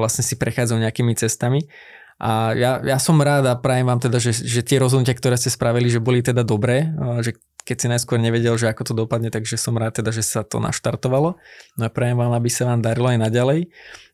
vlastne 0.00 0.24
si 0.24 0.34
prechádzajú 0.40 0.80
nejakými 0.80 1.12
cestami 1.12 1.68
a 2.16 2.56
ja, 2.56 2.80
ja 2.80 2.96
som 2.96 3.20
rád 3.20 3.44
a 3.44 3.54
prajem 3.60 3.84
vám 3.84 4.00
teda, 4.00 4.16
že, 4.16 4.32
že 4.32 4.64
tie 4.64 4.80
rozhodnutia, 4.80 5.12
ktoré 5.12 5.36
ste 5.36 5.52
spravili, 5.52 5.92
že 5.92 6.00
boli 6.00 6.24
teda 6.24 6.40
dobré, 6.40 6.88
že 7.20 7.36
keď 7.66 7.76
si 7.82 7.86
najskôr 7.90 8.22
nevedel, 8.22 8.54
že 8.54 8.70
ako 8.70 8.82
to 8.86 8.94
dopadne, 8.94 9.26
takže 9.26 9.58
som 9.58 9.74
rád 9.74 9.98
teda, 9.98 10.14
že 10.14 10.22
sa 10.22 10.46
to 10.46 10.62
naštartovalo. 10.62 11.34
No 11.74 11.82
a 11.82 11.90
prajem 11.90 12.14
vám, 12.14 12.30
aby 12.38 12.46
sa 12.46 12.70
vám 12.70 12.78
darilo 12.78 13.10
aj 13.10 13.18
naďalej. 13.26 13.66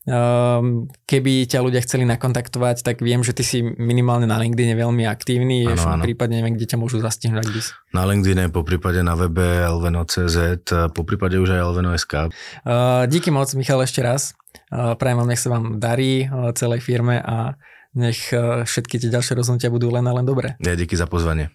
Um, 0.03 0.89
keby 1.05 1.45
ťa 1.45 1.61
ľudia 1.61 1.85
chceli 1.85 2.03
nakontaktovať, 2.09 2.81
tak 2.81 3.05
viem, 3.05 3.21
že 3.21 3.31
ty 3.31 3.45
si 3.45 3.61
minimálne 3.61 4.25
na 4.25 4.41
LinkedIn 4.41 4.73
veľmi 4.73 5.05
aktívny, 5.05 5.69
ano, 5.69 5.79
ano. 5.85 6.03
prípadne 6.03 6.41
neviem, 6.41 6.57
kde 6.57 6.65
ťa 6.65 6.81
môžu 6.81 6.97
zastihnúť. 6.97 7.45
By 7.45 7.61
Na 7.93 8.03
LinkedIn, 8.09 8.49
po 8.49 8.65
prípade 8.65 9.05
na 9.05 9.13
webe 9.13 9.45
lveno.cz, 9.69 10.65
po 10.91 11.01
prípade 11.05 11.37
už 11.37 11.53
aj 11.53 11.61
lveno.sk. 11.61 12.33
Uh, 12.65 13.05
díky 13.05 13.29
moc, 13.29 13.53
Michal, 13.53 13.85
ešte 13.85 14.01
raz. 14.01 14.33
Uh, 14.73 14.97
prajem 14.97 15.21
vám, 15.21 15.29
nech 15.29 15.39
sa 15.39 15.53
vám 15.53 15.77
darí 15.77 16.25
uh, 16.25 16.51
celej 16.57 16.81
firme 16.81 17.21
a 17.21 17.53
nech 17.93 18.33
eh, 18.33 18.65
všetky 18.65 19.01
tie 19.01 19.09
ďalšie 19.09 19.37
rozhodnutia 19.37 19.73
budú 19.73 19.89
len 19.93 20.05
a 20.05 20.13
len 20.13 20.25
dobré. 20.25 20.57
Ja 20.61 20.73
díky 20.73 20.97
za 20.97 21.05
pozvanie. 21.05 21.53